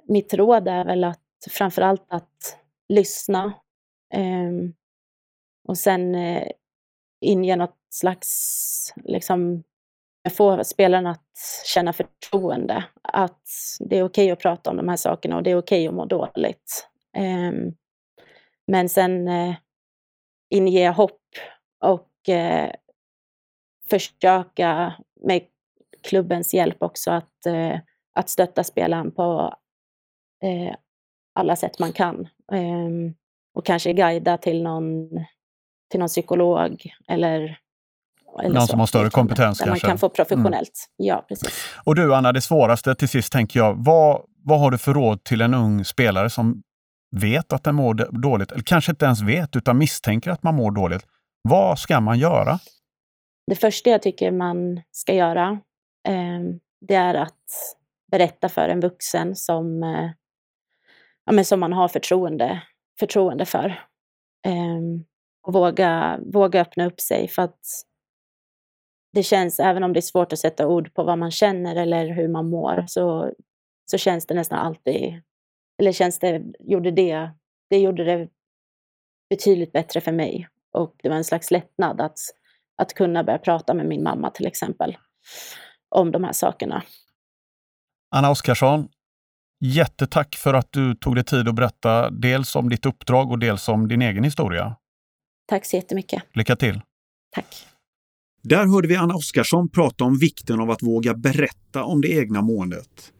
mitt 0.07 0.33
råd 0.33 0.67
är 0.67 0.85
väl 0.85 1.03
att 1.03 1.19
framförallt 1.49 2.05
att 2.07 2.57
lyssna 2.89 3.53
eh, 4.13 4.51
och 5.67 5.77
sen 5.77 6.15
eh, 6.15 6.47
inge 7.21 7.55
något 7.55 7.77
slags, 7.89 8.93
liksom, 8.95 9.63
få 10.29 10.63
spelarna 10.63 11.09
att 11.09 11.65
känna 11.65 11.93
förtroende. 11.93 12.85
Att 13.01 13.47
det 13.79 13.97
är 13.97 14.03
okej 14.03 14.23
okay 14.25 14.31
att 14.31 14.39
prata 14.39 14.69
om 14.69 14.77
de 14.77 14.89
här 14.89 14.95
sakerna 14.95 15.35
och 15.35 15.43
det 15.43 15.51
är 15.51 15.57
okej 15.57 15.79
okay 15.79 15.87
att 15.87 15.93
må 15.93 16.05
dåligt. 16.05 16.89
Eh, 17.17 17.51
men 18.67 18.89
sen 18.89 19.27
eh, 19.27 19.55
inge 20.49 20.89
hopp 20.89 21.21
och 21.79 22.29
eh, 22.29 22.71
försöka 23.89 24.93
med 25.23 25.41
klubbens 26.03 26.53
hjälp 26.53 26.77
också 26.79 27.11
att, 27.11 27.45
eh, 27.45 27.79
att 28.15 28.29
stötta 28.29 28.63
spelaren 28.63 29.11
på 29.11 29.55
eh, 30.43 30.75
alla 31.35 31.55
sätt 31.55 31.79
man 31.79 31.93
kan. 31.93 32.27
Ehm, 32.51 33.13
och 33.55 33.65
kanske 33.65 33.93
guida 33.93 34.37
till 34.37 34.63
någon, 34.63 35.09
till 35.91 35.99
någon 35.99 36.09
psykolog 36.09 36.93
eller 37.07 37.59
eller 38.39 38.55
Någon 38.55 38.67
som 38.67 38.79
har 38.79 38.87
större 38.87 39.09
kompetens 39.09 39.57
där 39.57 39.65
kanske? 39.65 39.87
man 39.87 39.91
kan 39.91 39.97
få 39.97 40.09
professionellt. 40.09 40.89
Mm. 40.99 41.07
Ja, 41.07 41.25
precis. 41.27 41.65
Och 41.83 41.95
du 41.95 42.15
Anna, 42.15 42.31
det 42.31 42.41
svåraste 42.41 42.95
till 42.95 43.09
sist 43.09 43.33
tänker 43.33 43.59
jag. 43.59 43.85
Vad, 43.85 44.21
vad 44.43 44.59
har 44.59 44.71
du 44.71 44.77
för 44.77 44.93
råd 44.93 45.23
till 45.23 45.41
en 45.41 45.53
ung 45.53 45.85
spelare 45.85 46.29
som 46.29 46.63
vet 47.15 47.53
att 47.53 47.63
den 47.63 47.75
mår 47.75 47.93
dåligt, 48.21 48.51
eller 48.51 48.63
kanske 48.63 48.91
inte 48.91 49.05
ens 49.05 49.21
vet 49.21 49.55
utan 49.55 49.77
misstänker 49.77 50.31
att 50.31 50.43
man 50.43 50.55
mår 50.55 50.71
dåligt. 50.71 51.05
Vad 51.41 51.79
ska 51.79 51.99
man 51.99 52.19
göra? 52.19 52.59
Det 53.47 53.55
första 53.55 53.89
jag 53.89 54.01
tycker 54.01 54.31
man 54.31 54.81
ska 54.91 55.13
göra, 55.13 55.59
eh, 56.07 56.39
det 56.81 56.95
är 56.95 57.13
att 57.13 57.77
berätta 58.11 58.49
för 58.49 58.69
en 58.69 58.79
vuxen 58.79 59.35
som 59.35 59.83
eh, 59.83 60.11
ja, 61.25 61.31
men 61.31 61.45
som 61.45 61.59
man 61.59 61.73
har 61.73 61.87
förtroende, 61.87 62.61
förtroende 62.99 63.45
för. 63.45 63.83
Ehm, 64.45 65.05
och 65.47 65.53
våga, 65.53 66.19
våga 66.33 66.61
öppna 66.61 66.85
upp 66.85 67.01
sig 67.01 67.27
för 67.27 67.41
att 67.41 67.59
det 69.13 69.23
känns, 69.23 69.59
även 69.59 69.83
om 69.83 69.93
det 69.93 69.99
är 69.99 70.01
svårt 70.01 70.33
att 70.33 70.39
sätta 70.39 70.67
ord 70.67 70.93
på 70.93 71.03
vad 71.03 71.17
man 71.17 71.31
känner 71.31 71.75
eller 71.75 72.07
hur 72.07 72.27
man 72.27 72.49
mår, 72.49 72.85
så, 72.87 73.33
så 73.85 73.97
känns 73.97 74.25
det 74.25 74.33
nästan 74.33 74.59
alltid, 74.59 75.21
eller 75.79 75.91
känns 75.91 76.19
det, 76.19 76.43
gjorde 76.59 76.91
det, 76.91 77.31
det 77.69 77.79
gjorde 77.79 78.03
det 78.03 78.29
betydligt 79.29 79.71
bättre 79.71 80.01
för 80.01 80.11
mig. 80.11 80.47
Och 80.71 80.95
det 81.03 81.09
var 81.09 81.15
en 81.15 81.23
slags 81.23 81.51
lättnad 81.51 82.01
att, 82.01 82.19
att 82.77 82.93
kunna 82.93 83.23
börja 83.23 83.39
prata 83.39 83.73
med 83.73 83.85
min 83.85 84.03
mamma 84.03 84.29
till 84.29 84.47
exempel 84.47 84.97
om 85.89 86.11
de 86.11 86.23
här 86.23 86.33
sakerna. 86.33 86.83
Anna 88.15 88.29
Oskarsson, 88.29 88.87
Jättetack 89.65 90.35
för 90.35 90.53
att 90.53 90.71
du 90.71 90.95
tog 90.95 91.15
dig 91.15 91.23
tid 91.23 91.47
att 91.47 91.55
berätta 91.55 92.09
dels 92.09 92.55
om 92.55 92.69
ditt 92.69 92.85
uppdrag 92.85 93.31
och 93.31 93.39
dels 93.39 93.69
om 93.69 93.87
din 93.87 94.01
egen 94.01 94.23
historia. 94.23 94.75
Tack 95.47 95.65
så 95.65 95.75
jättemycket. 95.75 96.23
Lycka 96.33 96.55
till! 96.55 96.81
Tack! 97.35 97.67
Där 98.41 98.65
hörde 98.65 98.87
vi 98.87 98.95
Anna 98.95 99.15
Oskarsson 99.15 99.69
prata 99.69 100.03
om 100.03 100.17
vikten 100.19 100.59
av 100.59 100.71
att 100.71 100.83
våga 100.83 101.13
berätta 101.13 101.83
om 101.83 102.01
det 102.01 102.11
egna 102.11 102.41
måendet. 102.41 103.13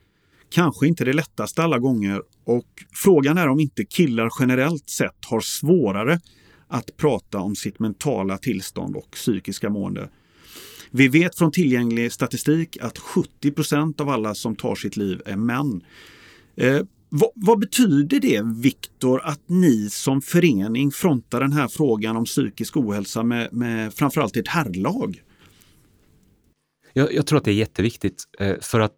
Kanske 0.50 0.88
inte 0.88 1.06
det 1.06 1.14
lättaste 1.14 1.64
alla 1.64 1.80
gånger 1.80 2.22
och 2.46 2.68
frågan 3.04 3.38
är 3.38 3.48
om 3.48 3.60
inte 3.60 3.86
killar 3.86 4.30
generellt 4.40 4.90
sett 4.90 5.26
har 5.26 5.40
svårare 5.40 6.20
att 6.74 6.98
prata 6.98 7.40
om 7.40 7.56
sitt 7.56 7.80
mentala 7.80 8.38
tillstånd 8.38 8.96
och 8.96 9.12
psykiska 9.12 9.70
mående. 9.70 10.10
Vi 10.92 11.08
vet 11.08 11.38
från 11.38 11.52
tillgänglig 11.52 12.12
statistik 12.12 12.78
att 12.82 12.98
70% 12.98 14.02
av 14.02 14.10
alla 14.10 14.36
som 14.36 14.56
tar 14.56 14.76
sitt 14.76 14.98
liv 14.98 15.22
är 15.26 15.36
män. 15.36 15.84
Eh, 16.56 16.82
vad, 17.10 17.30
vad, 17.36 17.60
betyder 17.60 18.20
det, 18.20 18.42
Viktor, 18.62 19.22
att 19.24 19.42
ni 19.50 19.90
som 19.90 20.22
förening 20.22 20.92
frontar 20.92 21.42
den 21.42 21.52
här 21.52 21.68
frågan 21.68 22.18
om 22.18 22.26
psykisk 22.26 22.78
ohälsa 22.78 23.24
med, 23.24 23.54
med 23.54 23.94
framförallt 23.94 24.38
ett 24.38 24.48
herrlag? 24.48 25.22
Jag, 26.94 27.14
jag, 27.14 27.28
tror 27.28 27.38
att 27.38 27.46
det 27.46 27.52
är 27.52 27.56
jätteviktigt 27.56 28.24
eh, 28.40 28.56
för 28.62 28.80
att 28.80 28.96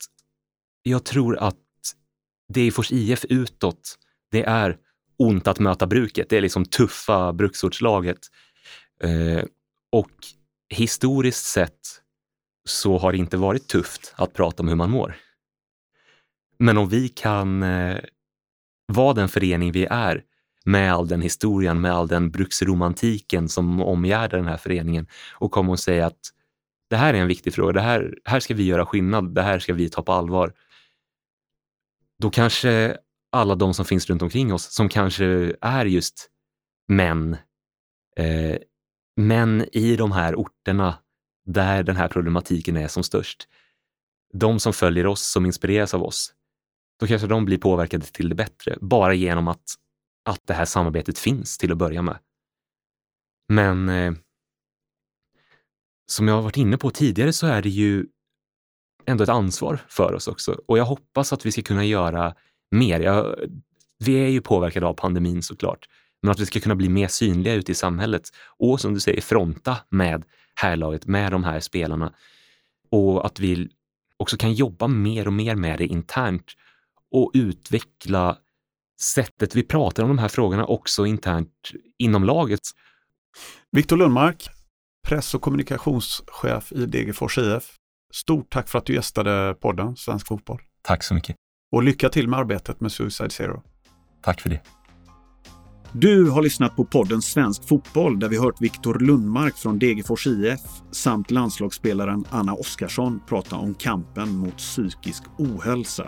jag 0.83 1.03
tror 1.03 1.38
att 1.38 1.55
Degerfors 2.53 2.91
IF 2.91 3.25
utåt, 3.25 3.95
det 4.31 4.43
är 4.43 4.77
ont 5.17 5.47
att 5.47 5.60
möta 5.60 5.88
bruket. 5.88 6.30
Det 6.30 6.38
är 6.38 6.41
liksom 6.41 6.65
tuffa 6.65 7.34
bruksortslaget. 7.34 8.19
Eh, 9.04 9.43
och 9.91 10.12
historiskt 10.69 11.45
sett 11.45 12.01
så 12.65 12.97
har 12.97 13.12
det 13.12 13.17
inte 13.17 13.38
varit 13.38 13.67
tufft 13.67 14.13
att 14.15 14.34
prata 14.34 14.63
om 14.63 14.69
hur 14.69 14.75
man 14.75 14.89
mår. 14.89 15.15
Men 16.60 16.78
om 16.78 16.89
vi 16.89 17.10
kan 17.10 17.63
eh, 17.63 17.97
vara 18.88 19.13
den 19.13 19.30
förening 19.30 19.71
vi 19.71 19.86
är 19.86 20.23
med 20.65 20.93
all 20.93 21.08
den 21.08 21.21
historien, 21.21 21.82
med 21.82 21.91
all 21.91 22.08
den 22.08 22.32
bruksromantiken 22.32 23.49
som 23.49 23.82
omgärdar 23.82 24.38
den 24.38 24.47
här 24.47 24.58
föreningen 24.58 25.08
och 25.34 25.51
komma 25.51 25.71
och 25.71 25.80
säga 25.80 26.06
att 26.06 26.19
det 26.89 26.95
här 26.95 27.13
är 27.13 27.17
en 27.17 27.28
viktig 27.28 27.54
fråga, 27.54 27.73
det 27.73 27.82
här, 27.82 28.17
här 28.25 28.39
ska 28.39 28.54
vi 28.54 28.63
göra 28.63 28.86
skillnad, 28.86 29.36
det 29.36 29.41
här 29.41 29.60
ska 29.60 29.73
vi 29.73 29.89
ta 29.89 30.01
på 30.01 30.12
allvar. 30.12 30.54
Då 32.19 32.30
kanske 32.30 32.97
alla 33.36 33.56
de 33.56 33.74
som 33.74 33.86
finns 33.86 34.10
runt 34.10 34.21
omkring 34.21 34.54
oss, 34.54 34.74
som 34.74 34.89
kanske 34.89 35.54
är 35.62 35.86
just 35.86 36.30
män, 36.88 37.38
eh, 38.17 38.58
män 39.15 39.65
i 39.71 39.95
de 39.95 40.12
här 40.12 40.36
orterna 40.36 40.98
där 41.45 41.84
den 41.84 41.95
här 41.95 42.08
problematiken 42.08 42.78
är 42.78 42.88
som 42.88 43.04
störst. 43.04 43.48
De 44.34 44.60
som 44.60 44.74
följer 44.74 45.08
oss, 45.08 45.32
som 45.32 45.45
inspireras 45.45 45.93
av 45.93 46.04
oss, 46.04 46.34
då 47.00 47.08
kanske 47.08 47.28
de 47.28 47.45
blir 47.45 47.58
påverkade 47.58 48.06
till 48.06 48.30
det 48.30 48.36
bättre 48.36 48.78
bara 48.82 49.13
genom 49.13 49.48
att, 49.48 49.63
att 50.26 50.48
det 50.48 50.54
här 50.54 50.65
samarbetet 50.65 51.19
finns 51.19 51.58
till 51.58 51.71
att 51.71 51.78
börja 51.78 52.02
med. 52.02 52.17
Men 53.48 53.89
eh, 53.89 54.13
som 56.08 56.28
jag 56.28 56.36
har 56.36 56.41
varit 56.41 56.58
inne 56.58 56.78
på 56.78 56.89
tidigare 56.89 57.34
så 57.34 57.48
är 57.48 57.62
det 57.62 57.69
ju 57.69 58.06
ändå 59.06 59.24
ett 59.24 59.30
ansvar 59.30 59.80
för 59.88 60.13
oss 60.13 60.28
också. 60.28 60.62
Och 60.65 60.78
jag 60.78 60.86
hoppas 60.86 61.34
att 61.34 61.45
vi 61.45 61.52
ska 61.52 61.62
kunna 61.62 61.86
göra 61.86 62.36
mer. 62.71 62.99
Jag, 62.99 63.36
vi 63.99 64.15
är 64.15 64.28
ju 64.28 64.41
påverkade 64.41 64.86
av 64.86 64.93
pandemin 64.93 65.43
såklart, 65.43 65.86
men 66.21 66.32
att 66.32 66.39
vi 66.39 66.45
ska 66.45 66.60
kunna 66.60 66.75
bli 66.75 66.89
mer 66.89 67.08
synliga 67.08 67.54
ute 67.54 67.71
i 67.71 67.75
samhället 67.75 68.30
och 68.58 68.82
som 68.82 68.93
du 68.93 68.99
säger 68.99 69.21
fronta 69.21 69.78
med 69.89 70.23
härlaget, 70.56 71.06
med 71.06 71.32
de 71.32 71.43
här 71.43 71.60
spelarna. 71.60 72.13
Och 72.91 73.25
att 73.25 73.39
vi 73.39 73.69
också 74.17 74.38
kan 74.38 74.54
jobba 74.54 74.88
mer 74.88 75.28
och 75.28 75.34
mer 75.34 75.56
med 75.56 75.78
det 75.78 75.86
internt 75.86 76.45
och 77.12 77.32
utveckla 77.34 78.38
sättet 79.01 79.56
vi 79.56 79.63
pratar 79.63 80.04
om 80.04 80.10
de 80.10 80.19
här 80.19 80.28
frågorna 80.28 80.65
också 80.65 81.06
internt 81.06 81.71
inom 81.97 82.23
laget. 82.23 82.62
Viktor 83.71 83.97
Lundmark, 83.97 84.49
press 85.08 85.36
och 85.36 85.41
kommunikationschef 85.41 86.71
i 86.71 86.86
Degerfors 86.86 87.38
IF. 87.38 87.75
Stort 88.13 88.49
tack 88.49 88.69
för 88.69 88.80
att 88.80 88.86
du 88.86 88.93
gästade 88.93 89.54
podden 89.54 89.95
Svensk 89.95 90.28
Fotboll. 90.28 90.62
Tack 90.82 91.04
så 91.04 91.13
mycket. 91.13 91.36
Och 91.75 91.83
lycka 91.83 92.09
till 92.09 92.27
med 92.27 92.39
arbetet 92.39 92.81
med 92.81 92.91
Suicide 92.91 93.29
Zero. 93.29 93.61
Tack 94.23 94.41
för 94.41 94.49
det. 94.49 94.61
Du 95.91 96.29
har 96.29 96.41
lyssnat 96.41 96.75
på 96.75 96.85
podden 96.85 97.21
Svensk 97.21 97.67
Fotboll 97.67 98.19
där 98.19 98.29
vi 98.29 98.38
hört 98.38 98.61
Viktor 98.61 98.99
Lundmark 98.99 99.55
från 99.55 99.79
Degerfors 99.79 100.27
IF 100.27 100.59
samt 100.91 101.31
landslagsspelaren 101.31 102.25
Anna 102.29 102.53
Oskarsson 102.53 103.19
prata 103.27 103.55
om 103.55 103.73
kampen 103.73 104.38
mot 104.38 104.57
psykisk 104.57 105.23
ohälsa. 105.38 106.07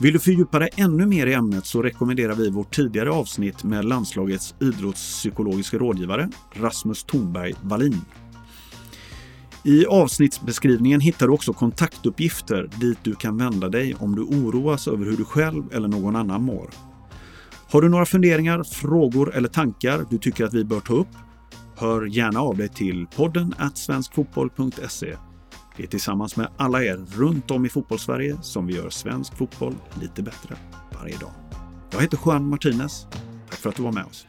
Vill 0.00 0.12
du 0.12 0.18
fördjupa 0.18 0.58
dig 0.58 0.68
ännu 0.76 1.06
mer 1.06 1.26
i 1.26 1.34
ämnet 1.34 1.66
så 1.66 1.82
rekommenderar 1.82 2.34
vi 2.34 2.50
vårt 2.50 2.74
tidigare 2.74 3.10
avsnitt 3.10 3.64
med 3.64 3.84
landslagets 3.84 4.54
idrottspsykologiska 4.60 5.78
rådgivare 5.78 6.28
Rasmus 6.52 7.04
Thornberg 7.04 7.54
Wallin. 7.62 8.00
I 9.64 9.86
avsnittsbeskrivningen 9.86 11.00
hittar 11.00 11.26
du 11.26 11.32
också 11.32 11.52
kontaktuppgifter 11.52 12.70
dit 12.80 12.98
du 13.02 13.14
kan 13.14 13.36
vända 13.36 13.68
dig 13.68 13.94
om 13.94 14.16
du 14.16 14.22
oroas 14.22 14.88
över 14.88 15.04
hur 15.04 15.16
du 15.16 15.24
själv 15.24 15.64
eller 15.72 15.88
någon 15.88 16.16
annan 16.16 16.42
mår. 16.42 16.70
Har 17.70 17.82
du 17.82 17.88
några 17.88 18.06
funderingar, 18.06 18.62
frågor 18.62 19.34
eller 19.34 19.48
tankar 19.48 20.06
du 20.10 20.18
tycker 20.18 20.44
att 20.44 20.54
vi 20.54 20.64
bör 20.64 20.80
ta 20.80 20.94
upp? 20.94 21.08
Hör 21.76 22.06
gärna 22.06 22.40
av 22.40 22.56
dig 22.56 22.68
till 22.68 23.06
podden 23.16 23.54
svenskfotboll.se. 23.74 25.16
Det 25.76 25.82
är 25.82 25.86
tillsammans 25.86 26.36
med 26.36 26.48
alla 26.56 26.84
er 26.84 26.96
runt 27.16 27.50
om 27.50 27.66
i 27.66 27.68
fotbollssverige 27.68 28.38
som 28.42 28.66
vi 28.66 28.74
gör 28.74 28.90
svensk 28.90 29.36
fotboll 29.36 29.74
lite 30.00 30.22
bättre 30.22 30.56
varje 31.00 31.16
dag. 31.16 31.32
Jag 31.92 32.00
heter 32.00 32.18
Juan 32.24 32.48
Martinez. 32.48 33.06
Tack 33.50 33.58
för 33.58 33.70
att 33.70 33.76
du 33.76 33.82
var 33.82 33.92
med 33.92 34.04
oss. 34.04 34.26